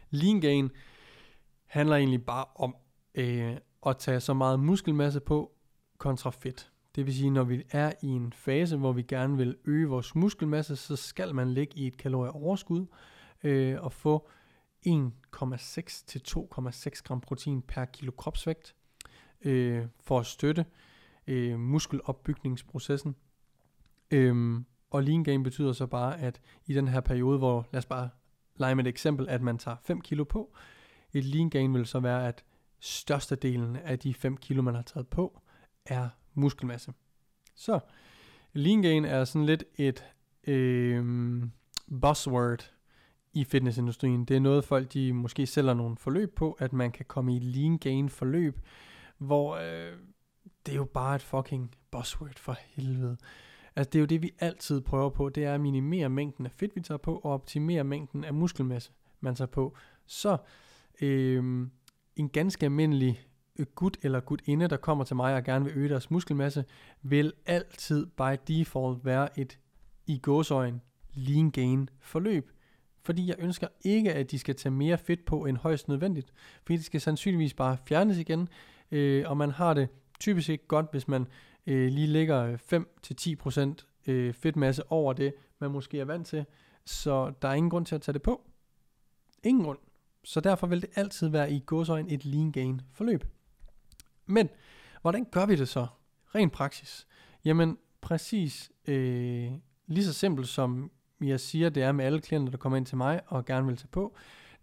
Lean 0.09 0.41
gain 0.41 0.71
handler 1.65 1.95
egentlig 1.95 2.25
bare 2.25 2.45
om 2.55 2.75
øh, 3.15 3.57
at 3.85 3.97
tage 3.97 4.19
så 4.19 4.33
meget 4.33 4.59
muskelmasse 4.59 5.19
på 5.19 5.51
kontra 5.97 6.29
fedt. 6.29 6.71
Det 6.95 7.05
vil 7.05 7.15
sige, 7.15 7.29
når 7.29 7.43
vi 7.43 7.63
er 7.71 7.91
i 8.01 8.07
en 8.07 8.33
fase, 8.33 8.77
hvor 8.77 8.91
vi 8.91 9.01
gerne 9.01 9.37
vil 9.37 9.57
øge 9.65 9.87
vores 9.87 10.15
muskelmasse, 10.15 10.75
så 10.75 10.95
skal 10.95 11.35
man 11.35 11.53
ligge 11.53 11.77
i 11.77 11.87
et 11.87 11.97
kalorieoverskud 11.97 12.85
øh, 13.43 13.83
og 13.83 13.93
få 13.93 14.29
1,6 14.87 16.05
til 16.05 16.21
2,6 16.27 17.01
gram 17.03 17.21
protein 17.21 17.61
per 17.61 17.85
kilo 17.85 18.11
kropsvægt 18.11 18.75
øh, 19.41 19.85
for 19.99 20.19
at 20.19 20.25
støtte 20.25 20.65
øh, 21.27 21.59
muskelopbygningsprocessen. 21.59 23.15
Øhm, 24.11 24.65
og 24.89 25.03
lean 25.03 25.23
gain 25.23 25.43
betyder 25.43 25.73
så 25.73 25.85
bare, 25.85 26.19
at 26.19 26.41
i 26.65 26.73
den 26.73 26.87
her 26.87 27.01
periode, 27.01 27.37
hvor, 27.37 27.67
lad 27.71 27.77
os 27.77 27.85
bare 27.85 28.09
lege 28.55 28.75
med 28.75 28.83
et 28.85 28.89
eksempel, 28.89 29.29
at 29.29 29.41
man 29.41 29.57
tager 29.57 29.77
5 29.83 30.01
kilo 30.01 30.23
på, 30.23 30.55
et 31.13 31.25
lean 31.25 31.49
gain 31.49 31.73
vil 31.73 31.85
så 31.85 31.99
være, 31.99 32.27
at 32.27 32.43
størstedelen 32.79 33.75
af 33.75 33.99
de 33.99 34.13
5 34.13 34.37
kilo, 34.37 34.61
man 34.61 34.75
har 34.75 34.81
taget 34.81 35.07
på, 35.07 35.41
er 35.85 36.09
muskelmasse. 36.33 36.93
Så 37.55 37.79
lean 38.53 38.81
gain 38.81 39.05
er 39.05 39.25
sådan 39.25 39.45
lidt 39.45 39.63
et 39.75 40.05
øh, 40.47 41.43
buzzword 42.01 42.73
i 43.33 43.43
fitnessindustrien. 43.43 44.25
Det 44.25 44.35
er 44.35 44.39
noget, 44.39 44.63
folk 44.63 44.93
de 44.93 45.13
måske 45.13 45.45
sælger 45.45 45.73
nogle 45.73 45.97
forløb 45.97 46.35
på, 46.35 46.51
at 46.59 46.73
man 46.73 46.91
kan 46.91 47.05
komme 47.05 47.35
i 47.35 47.39
lean 47.39 47.77
gain 47.77 48.09
forløb, 48.09 48.59
hvor 49.17 49.55
øh, 49.55 49.93
det 50.65 50.71
er 50.71 50.75
jo 50.75 50.85
bare 50.85 51.15
et 51.15 51.21
fucking 51.21 51.75
buzzword 51.91 52.39
for 52.39 52.55
helvede. 52.67 53.17
Altså 53.75 53.89
det 53.89 53.95
er 53.95 53.99
jo 53.99 54.05
det, 54.05 54.21
vi 54.21 54.31
altid 54.39 54.81
prøver 54.81 55.09
på, 55.09 55.29
det 55.29 55.45
er 55.45 55.53
at 55.53 55.61
minimere 55.61 56.09
mængden 56.09 56.45
af 56.45 56.51
fedt, 56.51 56.75
vi 56.75 56.81
tager 56.81 56.97
på, 56.97 57.15
og 57.15 57.31
optimere 57.31 57.83
mængden 57.83 58.23
af 58.23 58.33
muskelmasse, 58.33 58.91
man 59.19 59.35
tager 59.35 59.47
på. 59.47 59.75
Så 60.05 60.37
øh, 61.01 61.67
en 62.15 62.29
ganske 62.29 62.65
almindelig 62.65 63.27
øh, 63.59 63.65
gut 63.75 63.97
eller 64.01 64.19
gutinde, 64.19 64.67
der 64.67 64.77
kommer 64.77 65.03
til 65.03 65.15
mig 65.15 65.35
og 65.35 65.43
gerne 65.43 65.65
vil 65.65 65.73
øge 65.77 65.89
deres 65.89 66.11
muskelmasse, 66.11 66.65
vil 67.01 67.33
altid 67.45 68.05
by 68.05 68.37
default 68.47 69.05
være 69.05 69.39
et 69.39 69.59
i 70.07 70.17
gåsøjen 70.17 70.81
lean 71.13 71.51
gain 71.51 71.89
forløb. 71.99 72.51
Fordi 73.01 73.27
jeg 73.27 73.35
ønsker 73.39 73.67
ikke, 73.81 74.13
at 74.13 74.31
de 74.31 74.39
skal 74.39 74.55
tage 74.55 74.71
mere 74.71 74.97
fedt 74.97 75.25
på 75.25 75.45
end 75.45 75.57
højst 75.57 75.87
nødvendigt. 75.87 76.33
Fordi 76.63 76.77
det 76.77 76.85
skal 76.85 77.01
sandsynligvis 77.01 77.53
bare 77.53 77.77
fjernes 77.87 78.17
igen, 78.17 78.49
øh, 78.91 79.23
og 79.29 79.37
man 79.37 79.51
har 79.51 79.73
det 79.73 79.89
typisk 80.19 80.49
ikke 80.49 80.67
godt, 80.67 80.85
hvis 80.91 81.07
man 81.07 81.27
øh, 81.67 81.91
lige 81.91 82.07
ligger 82.07 82.57
5-10% 84.07 84.11
øh, 84.11 84.33
fedtmasse 84.33 84.91
over 84.91 85.13
det, 85.13 85.33
man 85.59 85.71
måske 85.71 85.99
er 85.99 86.05
vant 86.05 86.27
til. 86.27 86.45
Så 86.85 87.33
der 87.41 87.47
er 87.47 87.53
ingen 87.53 87.69
grund 87.69 87.85
til 87.85 87.95
at 87.95 88.01
tage 88.01 88.13
det 88.13 88.21
på. 88.21 88.41
Ingen 89.43 89.63
grund. 89.63 89.77
Så 90.23 90.39
derfor 90.39 90.67
vil 90.67 90.81
det 90.81 90.89
altid 90.95 91.27
være 91.27 91.51
i 91.51 91.63
godsøjen 91.65 92.09
et 92.09 92.25
lean 92.25 92.51
gain 92.51 92.81
forløb. 92.93 93.23
Men, 94.25 94.49
hvordan 95.01 95.25
gør 95.31 95.45
vi 95.45 95.55
det 95.55 95.69
så? 95.69 95.87
Ren 96.35 96.49
praksis. 96.49 97.07
Jamen, 97.45 97.77
præcis 98.01 98.71
øh, 98.87 99.51
lige 99.87 100.05
så 100.05 100.13
simpelt 100.13 100.47
som 100.47 100.91
jeg 101.21 101.39
siger, 101.39 101.69
det 101.69 101.83
er 101.83 101.91
med 101.91 102.05
alle 102.05 102.21
klienter, 102.21 102.51
der 102.51 102.57
kommer 102.57 102.77
ind 102.77 102.85
til 102.85 102.97
mig 102.97 103.21
og 103.27 103.45
gerne 103.45 103.67
vil 103.67 103.77
tage 103.77 103.87
på, 103.87 104.15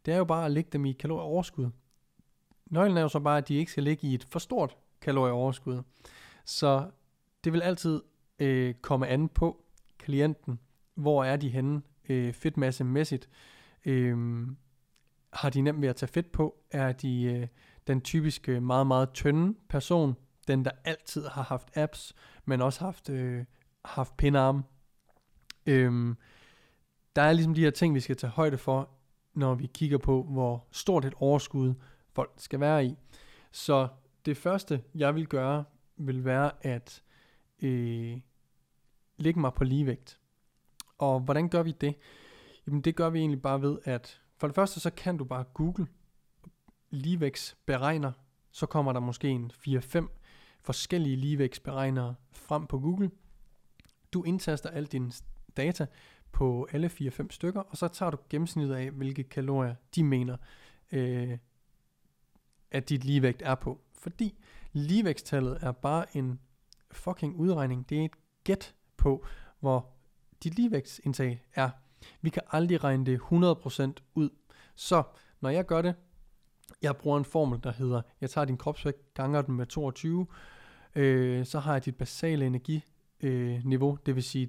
det 0.06 0.14
er 0.14 0.18
jo 0.18 0.24
bare 0.24 0.44
at 0.44 0.50
lægge 0.50 0.70
dem 0.72 0.84
i 0.84 0.92
kalorieoverskud. 0.92 1.70
Nøglen 2.66 2.96
er 2.96 3.02
jo 3.02 3.08
så 3.08 3.20
bare, 3.20 3.38
at 3.38 3.48
de 3.48 3.54
ikke 3.54 3.70
skal 3.70 3.82
ligge 3.82 4.06
i 4.08 4.14
et 4.14 4.24
for 4.24 4.38
stort 4.38 4.76
kalorieoverskud. 5.00 5.82
Så 6.44 6.90
det 7.44 7.52
vil 7.52 7.62
altid 7.62 8.02
øh, 8.38 8.74
komme 8.74 9.06
an 9.06 9.28
på 9.28 9.64
klienten. 9.98 10.60
Hvor 10.94 11.24
er 11.24 11.36
de 11.36 11.48
henne 11.48 11.82
øh, 12.08 12.32
fedtmassemæssigt? 12.32 13.28
Øh, 13.84 14.46
har 15.32 15.50
de 15.50 15.60
nemt 15.60 15.82
ved 15.82 15.88
at 15.88 15.96
tage 15.96 16.12
fedt 16.12 16.32
på? 16.32 16.56
Er 16.70 16.92
de 16.92 17.22
øh, 17.22 17.46
den 17.86 18.00
typiske 18.00 18.60
meget, 18.60 18.86
meget 18.86 19.12
tynde 19.12 19.54
person? 19.68 20.16
Den, 20.48 20.64
der 20.64 20.70
altid 20.84 21.26
har 21.26 21.42
haft 21.42 21.76
abs, 21.76 22.14
men 22.44 22.62
også 22.62 22.84
haft, 22.84 23.10
øh, 23.10 23.44
haft 23.84 24.16
pindarme? 24.16 24.62
Øh, 25.66 26.14
der 27.16 27.22
er 27.22 27.32
ligesom 27.32 27.54
de 27.54 27.60
her 27.60 27.70
ting, 27.70 27.94
vi 27.94 28.00
skal 28.00 28.16
tage 28.16 28.30
højde 28.30 28.58
for, 28.58 28.90
når 29.34 29.54
vi 29.54 29.66
kigger 29.74 29.98
på, 29.98 30.22
hvor 30.22 30.66
stort 30.70 31.04
et 31.04 31.14
overskud 31.16 31.74
folk 32.12 32.32
skal 32.36 32.60
være 32.60 32.86
i. 32.86 32.96
Så 33.52 33.88
det 34.26 34.36
første, 34.36 34.82
jeg 34.94 35.14
vil 35.14 35.26
gøre, 35.26 35.64
vil 35.96 36.24
være 36.24 36.50
at 36.60 37.02
øh, 37.62 38.16
lægge 39.16 39.40
mig 39.40 39.54
på 39.54 39.64
ligevægt. 39.64 40.20
Og 40.98 41.20
hvordan 41.20 41.48
gør 41.48 41.62
vi 41.62 41.72
det? 41.80 41.94
Jamen 42.66 42.80
det 42.80 42.96
gør 42.96 43.10
vi 43.10 43.18
egentlig 43.18 43.42
bare 43.42 43.62
ved, 43.62 43.78
at 43.84 44.20
for 44.36 44.46
det 44.46 44.54
første 44.54 44.80
så 44.80 44.90
kan 44.90 45.16
du 45.16 45.24
bare 45.24 45.44
google 45.54 45.86
ligevægtsberegner, 46.90 48.12
så 48.50 48.66
kommer 48.66 48.92
der 48.92 49.00
måske 49.00 49.28
en 49.28 49.50
4-5 49.68 50.08
forskellige 50.60 51.16
ligevægtsberegnere 51.16 52.14
frem 52.32 52.66
på 52.66 52.78
Google. 52.78 53.10
Du 54.12 54.24
indtaster 54.24 54.70
al 54.70 54.86
din 54.86 55.12
data 55.56 55.86
på 56.36 56.68
alle 56.72 56.86
4-5 56.86 57.26
stykker, 57.30 57.60
og 57.60 57.76
så 57.76 57.88
tager 57.88 58.10
du 58.10 58.16
gennemsnittet 58.30 58.74
af, 58.74 58.90
hvilke 58.90 59.22
kalorier 59.22 59.74
de 59.94 60.04
mener, 60.04 60.36
øh, 60.92 61.38
at 62.70 62.88
dit 62.88 63.04
ligevægt 63.04 63.42
er 63.42 63.54
på. 63.54 63.80
Fordi 63.98 64.38
ligevægtstallet 64.72 65.58
er 65.60 65.72
bare 65.72 66.16
en 66.16 66.40
fucking 66.90 67.36
udregning. 67.36 67.88
Det 67.88 68.00
er 68.00 68.04
et 68.04 68.10
gæt 68.44 68.74
på, 68.96 69.26
hvor 69.60 69.90
dit 70.42 70.56
ligevægtsindtag 70.56 71.42
er. 71.54 71.70
Vi 72.20 72.30
kan 72.30 72.42
aldrig 72.52 72.84
regne 72.84 73.06
det 73.06 73.20
100% 73.20 74.02
ud. 74.14 74.30
Så 74.74 75.02
når 75.40 75.50
jeg 75.50 75.66
gør 75.66 75.82
det, 75.82 75.94
jeg 76.82 76.96
bruger 76.96 77.18
en 77.18 77.24
formel, 77.24 77.60
der 77.62 77.72
hedder, 77.72 78.02
jeg 78.20 78.30
tager 78.30 78.44
din 78.44 78.56
kropsvægt, 78.56 79.14
ganger 79.14 79.42
den 79.42 79.54
med 79.54 79.66
22, 79.66 80.26
øh, 80.94 81.46
så 81.46 81.58
har 81.58 81.72
jeg 81.72 81.84
dit 81.84 81.96
basale 81.96 82.46
energiniveau, 82.46 83.92
øh, 83.92 83.98
det 84.06 84.14
vil 84.14 84.22
sige 84.22 84.48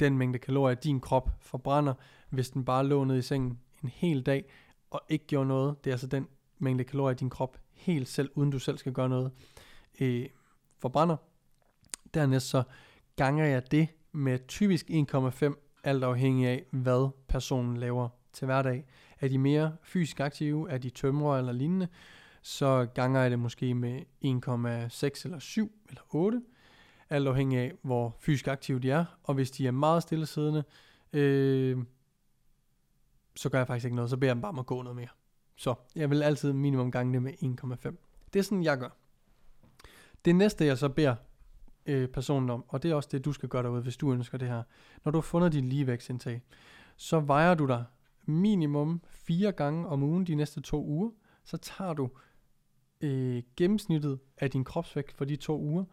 den 0.00 0.18
mængde 0.18 0.38
kalorier, 0.38 0.74
din 0.74 1.00
krop 1.00 1.30
forbrænder, 1.40 1.94
hvis 2.30 2.50
den 2.50 2.64
bare 2.64 2.86
lå 2.86 3.04
nede 3.04 3.18
i 3.18 3.22
sengen 3.22 3.58
en 3.82 3.88
hel 3.88 4.22
dag, 4.22 4.44
og 4.90 5.00
ikke 5.08 5.26
gjorde 5.26 5.48
noget. 5.48 5.84
Det 5.84 5.90
er 5.90 5.94
altså 5.94 6.06
den 6.06 6.26
mængde 6.58 6.84
kalorier, 6.84 7.16
din 7.16 7.30
krop 7.30 7.58
helt 7.72 8.08
selv, 8.08 8.30
uden 8.34 8.50
du 8.50 8.58
selv 8.58 8.78
skal 8.78 8.92
gøre 8.92 9.08
noget, 9.08 9.32
øh, 10.00 10.26
forbrænder. 10.78 11.16
Dernæst 12.14 12.48
så 12.48 12.62
ganger 13.16 13.44
jeg 13.44 13.70
det 13.70 13.88
med 14.12 14.38
typisk 14.48 14.90
1,5, 14.90 15.54
alt 15.84 16.04
afhængig 16.04 16.46
af, 16.46 16.64
hvad 16.70 17.10
personen 17.28 17.76
laver 17.76 18.08
til 18.32 18.44
hverdag. 18.44 18.84
Er 19.20 19.28
de 19.28 19.38
mere 19.38 19.76
fysisk 19.82 20.20
aktive, 20.20 20.70
er 20.70 20.78
de 20.78 20.90
tømrer 20.90 21.38
eller 21.38 21.52
lignende, 21.52 21.88
så 22.42 22.86
ganger 22.94 23.20
jeg 23.20 23.30
det 23.30 23.38
måske 23.38 23.74
med 23.74 24.00
1,6 24.00 25.24
eller 25.24 25.38
7 25.38 25.72
eller 25.88 26.02
8, 26.10 26.42
alt 27.10 27.28
afhængig 27.28 27.58
af, 27.58 27.72
hvor 27.82 28.16
fysisk 28.18 28.48
aktive 28.48 28.78
de 28.78 28.90
er. 28.90 29.04
Og 29.22 29.34
hvis 29.34 29.50
de 29.50 29.66
er 29.66 29.70
meget 29.70 30.02
stillesiddende, 30.02 30.64
øh, 31.12 31.78
så 33.36 33.48
gør 33.48 33.58
jeg 33.58 33.66
faktisk 33.66 33.84
ikke 33.84 33.96
noget, 33.96 34.10
så 34.10 34.16
beder 34.16 34.28
jeg 34.28 34.36
dem 34.36 34.42
bare 34.42 34.52
om 34.52 34.58
at 34.58 34.66
gå 34.66 34.82
noget 34.82 34.96
mere. 34.96 35.08
Så 35.56 35.74
jeg 35.94 36.10
vil 36.10 36.22
altid 36.22 36.52
minimum 36.52 36.90
gange 36.90 37.12
det 37.12 37.22
med 37.22 37.32
1,5. 37.32 37.96
Det 38.32 38.38
er 38.38 38.42
sådan, 38.42 38.64
jeg 38.64 38.78
gør. 38.78 38.88
Det 40.24 40.36
næste, 40.36 40.64
jeg 40.64 40.78
så 40.78 40.88
beder 40.88 41.16
øh, 41.86 42.08
personen 42.08 42.50
om, 42.50 42.64
og 42.68 42.82
det 42.82 42.90
er 42.90 42.94
også 42.94 43.08
det, 43.12 43.24
du 43.24 43.32
skal 43.32 43.48
gøre 43.48 43.62
derude, 43.62 43.82
hvis 43.82 43.96
du 43.96 44.12
ønsker 44.12 44.38
det 44.38 44.48
her. 44.48 44.62
Når 45.04 45.12
du 45.12 45.18
har 45.18 45.22
fundet 45.22 45.52
din 45.52 45.68
ligevægtsindtag, 45.68 46.42
så 46.96 47.20
vejer 47.20 47.54
du 47.54 47.66
dig 47.66 47.84
minimum 48.26 49.02
fire 49.04 49.52
gange 49.52 49.88
om 49.88 50.02
ugen 50.02 50.26
de 50.26 50.34
næste 50.34 50.60
to 50.60 50.84
uger. 50.84 51.10
Så 51.44 51.56
tager 51.56 51.92
du 51.92 52.10
øh, 53.00 53.42
gennemsnittet 53.56 54.18
af 54.38 54.50
din 54.50 54.64
kropsvægt 54.64 55.12
for 55.12 55.24
de 55.24 55.36
to 55.36 55.60
uger, 55.60 55.84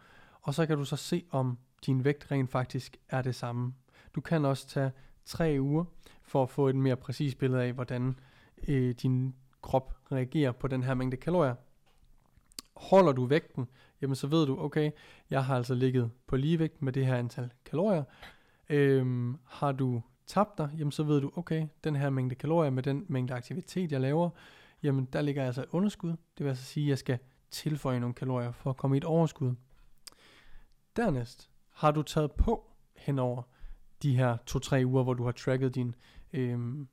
og 0.45 0.53
så 0.53 0.65
kan 0.65 0.77
du 0.77 0.85
så 0.85 0.95
se, 0.95 1.23
om 1.31 1.57
din 1.85 2.03
vægt 2.03 2.31
rent 2.31 2.51
faktisk 2.51 2.97
er 3.09 3.21
det 3.21 3.35
samme. 3.35 3.73
Du 4.15 4.21
kan 4.21 4.45
også 4.45 4.67
tage 4.67 4.91
tre 5.25 5.57
uger 5.59 5.85
for 6.23 6.43
at 6.43 6.49
få 6.49 6.67
et 6.67 6.75
mere 6.75 6.95
præcist 6.95 7.37
billede 7.37 7.63
af, 7.63 7.73
hvordan 7.73 8.19
øh, 8.67 8.95
din 9.01 9.35
krop 9.61 9.97
reagerer 10.11 10.51
på 10.51 10.67
den 10.67 10.83
her 10.83 10.93
mængde 10.93 11.17
kalorier. 11.17 11.55
Holder 12.75 13.11
du 13.11 13.25
vægten, 13.25 13.67
jamen 14.01 14.15
så 14.15 14.27
ved 14.27 14.45
du, 14.45 14.59
okay, 14.59 14.91
jeg 15.29 15.45
har 15.45 15.55
altså 15.55 15.73
ligget 15.73 16.11
på 16.27 16.35
ligevægt 16.35 16.81
med 16.81 16.93
det 16.93 17.05
her 17.05 17.15
antal 17.15 17.51
kalorier. 17.65 18.03
Øhm, 18.69 19.37
har 19.45 19.71
du 19.71 20.01
tabt 20.27 20.57
dig, 20.57 20.69
jamen 20.77 20.91
så 20.91 21.03
ved 21.03 21.21
du, 21.21 21.31
okay, 21.35 21.67
den 21.83 21.95
her 21.95 22.09
mængde 22.09 22.35
kalorier 22.35 22.71
med 22.71 22.83
den 22.83 23.05
mængde 23.07 23.33
aktivitet, 23.33 23.91
jeg 23.91 24.01
laver, 24.01 24.29
jamen 24.83 25.05
der 25.13 25.21
ligger 25.21 25.45
altså 25.45 25.61
et 25.61 25.69
underskud. 25.71 26.09
Det 26.09 26.43
vil 26.43 26.47
altså 26.47 26.63
sige, 26.63 26.85
at 26.85 26.89
jeg 26.89 26.97
skal 26.97 27.19
tilføje 27.51 27.99
nogle 27.99 28.13
kalorier 28.13 28.51
for 28.51 28.69
at 28.69 28.77
komme 28.77 28.95
i 28.95 28.97
et 28.97 29.05
overskud. 29.05 29.55
Dernæst 30.95 31.49
har 31.71 31.91
du 31.91 32.03
taget 32.03 32.31
på 32.31 32.71
henover 32.95 33.41
de 34.03 34.17
her 34.17 34.37
2-3 34.49 34.85
uger, 34.85 35.03
hvor 35.03 35.13
du 35.13 35.23
har 35.23 35.31
tracket 35.31 35.75
din, 35.75 35.95
øhm, 36.33 36.87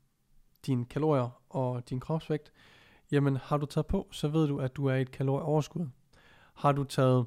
dine 0.67 0.85
kalorier 0.85 1.43
og 1.51 1.91
din 1.91 2.01
kropsvægt, 2.01 2.53
jamen 3.13 3.37
har 3.37 3.57
du 3.57 3.67
taget 3.67 3.87
på, 3.87 4.09
så 4.11 4.29
ved 4.29 4.49
du, 4.49 4.59
at 4.59 4.77
du 4.77 4.87
er 4.87 4.95
i 4.95 5.03
et 5.03 5.11
kalorieoverskud. 5.11 5.87
Har 6.55 6.73
du 6.73 6.85
taget, 6.85 7.27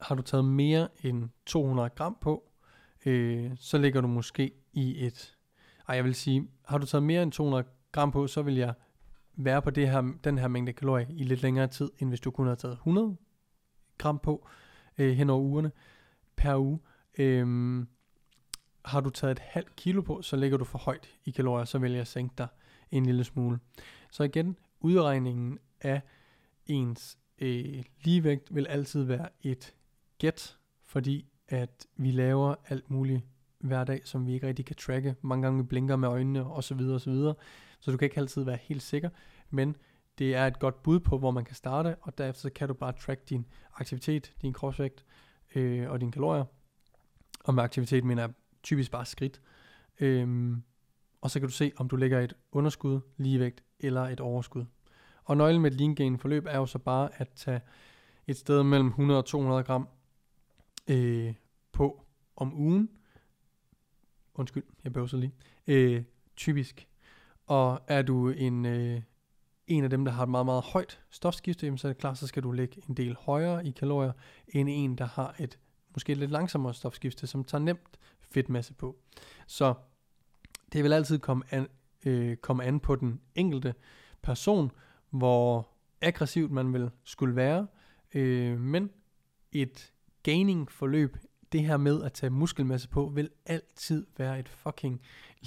har 0.00 0.14
du 0.14 0.22
taget 0.22 0.44
mere 0.44 0.88
end 1.02 1.28
200 1.46 1.88
gram 1.88 2.16
på, 2.20 2.50
øh, 3.06 3.50
så 3.56 3.78
ligger 3.78 4.00
du 4.00 4.06
måske 4.06 4.52
i 4.72 5.06
et, 5.06 5.36
ej 5.88 5.94
jeg 5.94 6.04
vil 6.04 6.14
sige, 6.14 6.48
har 6.64 6.78
du 6.78 6.86
taget 6.86 7.02
mere 7.02 7.22
end 7.22 7.32
200 7.32 7.64
gram 7.92 8.12
på, 8.12 8.26
så 8.26 8.42
vil 8.42 8.54
jeg 8.54 8.74
være 9.36 9.62
på 9.62 9.70
det 9.70 9.90
her, 9.90 10.12
den 10.24 10.38
her 10.38 10.48
mængde 10.48 10.72
kalorier 10.72 11.06
i 11.10 11.24
lidt 11.24 11.42
længere 11.42 11.66
tid, 11.66 11.90
end 11.98 12.08
hvis 12.08 12.20
du 12.20 12.30
kun 12.30 12.46
har 12.46 12.54
taget 12.54 12.74
100 12.74 13.16
gram 13.98 14.18
på 14.18 14.46
øh, 15.00 15.16
hen 15.16 15.30
over 15.30 15.42
ugerne 15.42 15.72
per 16.36 16.56
uge. 16.56 16.78
Øhm, 17.18 17.88
har 18.84 19.00
du 19.00 19.10
taget 19.10 19.32
et 19.32 19.38
halvt 19.38 19.76
kilo 19.76 20.02
på, 20.02 20.22
så 20.22 20.36
ligger 20.36 20.58
du 20.58 20.64
for 20.64 20.78
højt 20.78 21.08
i 21.24 21.30
kalorier, 21.30 21.64
så 21.64 21.78
vil 21.78 21.92
jeg 21.92 22.06
sænke 22.06 22.34
dig 22.38 22.48
en 22.90 23.06
lille 23.06 23.24
smule. 23.24 23.58
Så 24.10 24.22
igen, 24.22 24.56
udregningen 24.80 25.58
af 25.80 26.02
ens 26.66 27.18
øh, 27.38 27.82
ligevægt 28.04 28.54
vil 28.54 28.66
altid 28.66 29.02
være 29.02 29.28
et 29.42 29.74
gæt, 30.18 30.56
fordi 30.84 31.26
at 31.48 31.86
vi 31.96 32.10
laver 32.10 32.54
alt 32.68 32.90
muligt 32.90 33.22
hver 33.58 33.84
dag, 33.84 34.00
som 34.04 34.26
vi 34.26 34.34
ikke 34.34 34.46
rigtig 34.46 34.64
kan 34.64 34.76
tracke. 34.76 35.14
Mange 35.22 35.42
gange 35.42 35.62
vi 35.62 35.66
blinker 35.66 35.96
med 35.96 36.08
øjnene 36.08 36.46
osv. 36.46 36.62
Så, 36.62 36.74
videre, 36.74 36.94
og 36.94 37.00
så, 37.00 37.10
videre. 37.10 37.34
så 37.80 37.90
du 37.90 37.96
kan 37.96 38.06
ikke 38.06 38.20
altid 38.20 38.44
være 38.44 38.58
helt 38.62 38.82
sikker, 38.82 39.10
men 39.50 39.76
det 40.20 40.34
er 40.34 40.46
et 40.46 40.58
godt 40.58 40.82
bud 40.82 41.00
på, 41.00 41.18
hvor 41.18 41.30
man 41.30 41.44
kan 41.44 41.54
starte, 41.54 41.96
og 42.00 42.18
derefter 42.18 42.40
så 42.40 42.50
kan 42.50 42.68
du 42.68 42.74
bare 42.74 42.92
track 42.92 43.28
din 43.28 43.46
aktivitet, 43.74 44.32
din 44.42 44.52
kropsvægt 44.52 45.04
øh, 45.54 45.90
og 45.90 46.00
dine 46.00 46.12
kalorier. 46.12 46.44
Og 47.44 47.54
med 47.54 47.62
aktivitet 47.62 48.04
mener 48.04 48.22
jeg 48.22 48.30
typisk 48.62 48.90
bare 48.90 49.06
skridt. 49.06 49.40
Øhm, 50.00 50.62
og 51.20 51.30
så 51.30 51.40
kan 51.40 51.48
du 51.48 51.54
se, 51.54 51.72
om 51.76 51.88
du 51.88 51.96
lægger 51.96 52.20
et 52.20 52.34
underskud, 52.52 53.00
ligevægt 53.16 53.64
eller 53.78 54.02
et 54.02 54.20
overskud. 54.20 54.64
Og 55.24 55.36
nøglen 55.36 55.62
med 55.62 55.70
et 55.70 55.80
lean 55.80 55.94
gain 55.94 56.18
forløb 56.18 56.46
er 56.46 56.56
jo 56.56 56.66
så 56.66 56.78
bare 56.78 57.08
at 57.14 57.28
tage 57.28 57.60
et 58.26 58.36
sted 58.36 58.62
mellem 58.62 58.88
100 58.88 59.18
og 59.18 59.24
200 59.24 59.62
gram 59.62 59.88
øh, 60.88 61.34
på 61.72 62.04
om 62.36 62.54
ugen. 62.54 62.90
Undskyld, 64.34 64.64
jeg 64.84 64.92
bøvser 64.92 65.18
lige. 65.18 65.32
Øh, 65.66 66.02
typisk. 66.36 66.88
Og 67.46 67.80
er 67.86 68.02
du 68.02 68.28
en, 68.28 68.66
øh, 68.66 69.02
en 69.70 69.84
af 69.84 69.90
dem, 69.90 70.04
der 70.04 70.12
har 70.12 70.22
et 70.22 70.28
meget, 70.28 70.46
meget 70.46 70.62
højt 70.62 71.00
stofskifte, 71.10 71.78
så 71.78 71.88
er 71.88 71.92
det 71.92 72.00
klart, 72.00 72.18
så 72.18 72.26
skal 72.26 72.42
du 72.42 72.50
lægge 72.50 72.82
en 72.88 72.94
del 72.94 73.16
højere 73.20 73.66
i 73.66 73.70
kalorier, 73.70 74.12
end 74.48 74.68
en, 74.70 74.98
der 74.98 75.04
har 75.04 75.34
et 75.38 75.58
måske 75.94 76.14
lidt 76.14 76.30
langsommere 76.30 76.74
stofskifte, 76.74 77.26
som 77.26 77.44
tager 77.44 77.62
nemt 77.62 77.98
fedtmasse 78.20 78.74
på. 78.74 78.96
Så 79.46 79.74
det 80.72 80.84
vil 80.84 80.92
altid 80.92 81.18
komme 81.18 81.44
an, 81.50 81.68
øh, 82.06 82.36
komme 82.36 82.64
an 82.64 82.80
på 82.80 82.96
den 82.96 83.20
enkelte 83.34 83.74
person, 84.22 84.70
hvor 85.10 85.68
aggressivt 86.00 86.50
man 86.50 86.72
vil 86.72 86.90
skulle 87.04 87.36
være, 87.36 87.66
øh, 88.14 88.60
men 88.60 88.90
et 89.52 89.92
gaining 90.22 90.70
forløb, 90.70 91.16
det 91.52 91.62
her 91.62 91.76
med 91.76 92.02
at 92.02 92.12
tage 92.12 92.30
muskelmasse 92.30 92.88
på, 92.88 93.12
vil 93.14 93.30
altid 93.46 94.06
være 94.16 94.38
et 94.38 94.48
fucking 94.48 95.00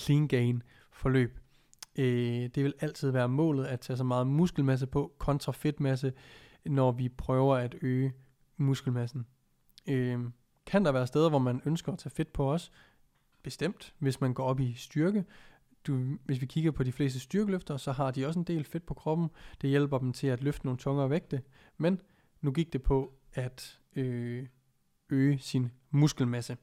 lean 0.07 0.27
gain 0.27 0.63
forløb. 0.91 1.42
Øh, 1.95 2.49
det 2.55 2.63
vil 2.63 2.73
altid 2.79 3.09
være 3.09 3.29
målet 3.29 3.65
at 3.65 3.79
tage 3.79 3.97
så 3.97 4.03
meget 4.03 4.27
muskelmasse 4.27 4.87
på 4.87 5.13
kontra 5.17 5.51
fedtmasse, 5.51 6.13
når 6.65 6.91
vi 6.91 7.09
prøver 7.09 7.55
at 7.55 7.75
øge 7.81 8.13
muskelmassen. 8.57 9.25
Øh, 9.89 10.19
kan 10.65 10.85
der 10.85 10.91
være 10.91 11.07
steder, 11.07 11.29
hvor 11.29 11.39
man 11.39 11.61
ønsker 11.65 11.91
at 11.91 11.99
tage 11.99 12.11
fedt 12.11 12.33
på 12.33 12.53
os? 12.53 12.71
Bestemt, 13.43 13.93
hvis 13.99 14.21
man 14.21 14.33
går 14.33 14.43
op 14.43 14.59
i 14.59 14.73
styrke. 14.73 15.25
Du, 15.87 16.17
hvis 16.25 16.41
vi 16.41 16.45
kigger 16.45 16.71
på 16.71 16.83
de 16.83 16.91
fleste 16.91 17.19
styrkeløfter, 17.19 17.77
så 17.77 17.91
har 17.91 18.11
de 18.11 18.27
også 18.27 18.39
en 18.39 18.45
del 18.45 18.63
fedt 18.63 18.85
på 18.85 18.93
kroppen. 18.93 19.29
Det 19.61 19.69
hjælper 19.69 19.97
dem 19.97 20.13
til 20.13 20.27
at 20.27 20.43
løfte 20.43 20.65
nogle 20.65 20.77
tungere 20.77 21.09
vægte. 21.09 21.41
Men 21.77 22.01
nu 22.41 22.51
gik 22.51 22.73
det 22.73 22.83
på 22.83 23.13
at 23.33 23.79
øh, 23.95 24.47
øge 25.09 25.39
sin 25.39 25.71
muskelmasse. 25.91 26.57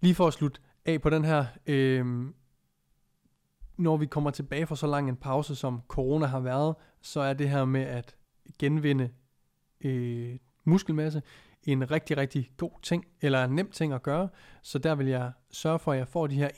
Lige 0.00 0.14
for 0.14 0.26
at 0.26 0.32
slutte 0.32 0.60
af 0.84 1.00
på 1.02 1.10
den 1.10 1.24
her, 1.24 1.46
øh, 1.66 2.26
når 3.78 3.96
vi 3.96 4.06
kommer 4.06 4.30
tilbage 4.30 4.66
fra 4.66 4.76
så 4.76 4.86
lang 4.86 5.08
en 5.08 5.16
pause, 5.16 5.56
som 5.56 5.82
corona 5.88 6.26
har 6.26 6.40
været, 6.40 6.74
så 7.02 7.20
er 7.20 7.32
det 7.32 7.50
her 7.50 7.64
med 7.64 7.80
at 7.80 8.16
genvinde 8.58 9.10
øh, 9.80 10.38
muskelmasse 10.64 11.22
en 11.62 11.90
rigtig, 11.90 12.16
rigtig 12.16 12.50
god 12.56 12.70
ting, 12.82 13.04
eller 13.20 13.44
en 13.44 13.50
nem 13.50 13.70
ting 13.70 13.92
at 13.92 14.02
gøre. 14.02 14.28
Så 14.62 14.78
der 14.78 14.94
vil 14.94 15.06
jeg 15.06 15.32
sørge 15.50 15.78
for, 15.78 15.92
at 15.92 15.98
jeg 15.98 16.08
får 16.08 16.26
de 16.26 16.34
her 16.34 16.48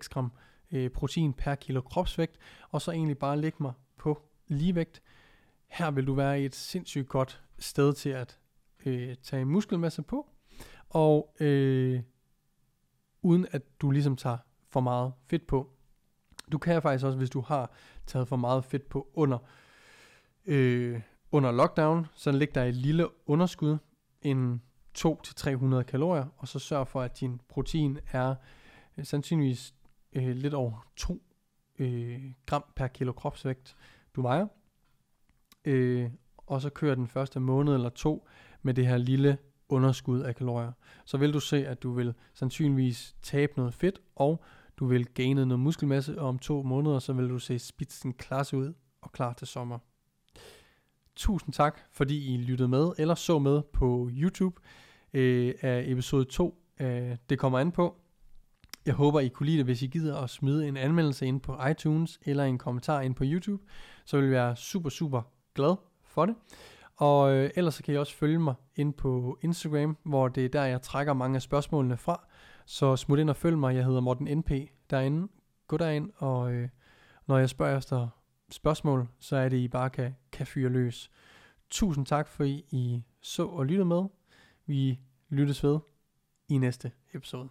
1-2,6 0.00 0.08
gram 0.10 0.32
øh, 0.72 0.90
protein 0.90 1.32
per 1.32 1.54
kilo 1.54 1.80
kropsvægt, 1.80 2.36
og 2.70 2.82
så 2.82 2.90
egentlig 2.90 3.18
bare 3.18 3.40
lægge 3.40 3.56
mig 3.60 3.72
på 3.98 4.22
ligevægt. 4.46 5.02
Her 5.68 5.90
vil 5.90 6.06
du 6.06 6.14
være 6.14 6.42
i 6.42 6.44
et 6.44 6.54
sindssygt 6.54 7.08
godt 7.08 7.42
sted 7.58 7.92
til 7.92 8.10
at 8.10 8.38
øh, 8.86 9.16
tage 9.22 9.44
muskelmasse 9.44 10.02
på, 10.02 10.28
og 10.88 11.34
øh, 11.40 12.02
uden 13.22 13.46
at 13.50 13.62
du 13.80 13.90
ligesom 13.90 14.16
tager 14.16 14.38
for 14.70 14.80
meget 14.80 15.12
fedt 15.26 15.46
på. 15.46 15.70
Du 16.52 16.58
kan 16.58 16.82
faktisk 16.82 17.04
også, 17.04 17.18
hvis 17.18 17.30
du 17.30 17.40
har 17.40 17.70
taget 18.06 18.28
for 18.28 18.36
meget 18.36 18.64
fedt 18.64 18.88
på 18.88 19.08
under, 19.14 19.38
øh, 20.46 21.00
under 21.32 21.52
lockdown, 21.52 22.06
så 22.14 22.32
ligger 22.32 22.54
der 22.54 22.64
et 22.64 22.74
lille 22.74 23.08
underskud, 23.26 23.78
en 24.22 24.62
200-300 24.98 25.82
kalorier, 25.82 26.26
og 26.36 26.48
så 26.48 26.58
sørg 26.58 26.88
for, 26.88 27.02
at 27.02 27.20
din 27.20 27.40
protein 27.48 27.98
er 28.12 28.34
øh, 28.96 29.04
sandsynligvis 29.04 29.74
øh, 30.12 30.36
lidt 30.36 30.54
over 30.54 30.86
2 30.96 31.22
øh, 31.78 32.32
gram 32.46 32.64
per 32.76 32.86
kilo 32.86 33.12
kropsvægt, 33.12 33.76
du 34.16 34.22
vejer. 34.22 34.46
Øh, 35.64 36.10
og 36.36 36.60
så 36.60 36.70
kører 36.70 36.94
den 36.94 37.08
første 37.08 37.40
måned 37.40 37.74
eller 37.74 37.88
to 37.88 38.28
med 38.62 38.74
det 38.74 38.86
her 38.86 38.96
lille 38.96 39.38
underskud 39.68 40.20
af 40.20 40.36
kalorier. 40.36 40.72
Så 41.04 41.16
vil 41.16 41.32
du 41.32 41.40
se, 41.40 41.66
at 41.66 41.82
du 41.82 41.92
vil 41.92 42.14
sandsynligvis 42.34 43.16
tabe 43.22 43.52
noget 43.56 43.74
fedt, 43.74 44.00
og 44.16 44.44
du 44.80 44.86
vil 44.86 45.06
gaine 45.06 45.46
noget 45.46 45.60
muskelmasse, 45.60 46.20
og 46.20 46.28
om 46.28 46.38
to 46.38 46.62
måneder, 46.62 46.98
så 46.98 47.12
vil 47.12 47.28
du 47.28 47.38
se 47.38 47.58
spidsen 47.58 48.12
klasse 48.12 48.56
ud 48.56 48.74
og 49.00 49.12
klar 49.12 49.32
til 49.32 49.46
sommer. 49.46 49.78
Tusind 51.16 51.52
tak, 51.52 51.80
fordi 51.92 52.34
I 52.34 52.36
lyttede 52.36 52.68
med 52.68 52.92
eller 52.98 53.14
så 53.14 53.38
med 53.38 53.62
på 53.72 54.08
YouTube 54.12 54.60
øh, 55.12 55.54
af 55.60 55.84
episode 55.86 56.24
2 56.24 56.62
af 56.78 57.10
øh, 57.10 57.16
Det 57.30 57.38
kommer 57.38 57.58
an 57.58 57.72
på. 57.72 57.96
Jeg 58.86 58.94
håber, 58.94 59.20
I 59.20 59.28
kunne 59.28 59.46
lide 59.46 59.58
det, 59.58 59.64
hvis 59.64 59.82
I 59.82 59.86
gider 59.86 60.16
at 60.16 60.30
smide 60.30 60.68
en 60.68 60.76
anmeldelse 60.76 61.26
ind 61.26 61.40
på 61.40 61.66
iTunes 61.70 62.20
eller 62.24 62.44
en 62.44 62.58
kommentar 62.58 63.00
ind 63.00 63.14
på 63.14 63.24
YouTube. 63.26 63.62
Så 64.04 64.16
vil 64.16 64.24
jeg 64.24 64.32
være 64.32 64.56
super, 64.56 64.90
super 64.90 65.22
glad 65.54 65.76
for 66.04 66.26
det. 66.26 66.34
Og 66.96 67.32
øh, 67.32 67.50
ellers 67.56 67.74
så 67.74 67.82
kan 67.82 67.94
I 67.94 67.96
også 67.96 68.14
følge 68.14 68.38
mig 68.38 68.54
ind 68.76 68.94
på 68.94 69.38
Instagram, 69.42 69.96
hvor 70.02 70.28
det 70.28 70.44
er 70.44 70.48
der, 70.48 70.64
jeg 70.64 70.82
trækker 70.82 71.12
mange 71.12 71.36
af 71.36 71.42
spørgsmålene 71.42 71.96
fra. 71.96 72.26
Så 72.64 72.96
smut 72.96 73.18
ind 73.18 73.30
og 73.30 73.36
følg 73.36 73.58
mig. 73.58 73.74
Jeg 73.74 73.84
hedder 73.84 74.00
Morten 74.00 74.38
NP 74.38 74.50
derinde. 74.90 75.28
Gå 75.66 75.76
derind, 75.76 76.10
og 76.16 76.52
øh, 76.52 76.68
når 77.26 77.38
jeg 77.38 77.48
spørger 77.48 77.78
efter 77.78 78.08
spørgsmål, 78.50 79.08
så 79.18 79.36
er 79.36 79.48
det, 79.48 79.56
I 79.56 79.68
bare 79.68 79.90
kan, 79.90 80.16
kan 80.32 80.46
fyre 80.46 80.68
løs. 80.68 81.10
Tusind 81.70 82.06
tak, 82.06 82.28
for 82.28 82.44
I, 82.44 82.64
I 82.70 83.02
så 83.20 83.46
og 83.46 83.66
lyttede 83.66 83.88
med. 83.88 84.04
Vi 84.66 85.00
lyttes 85.28 85.64
ved 85.64 85.78
i 86.48 86.58
næste 86.58 86.92
episode. 87.14 87.48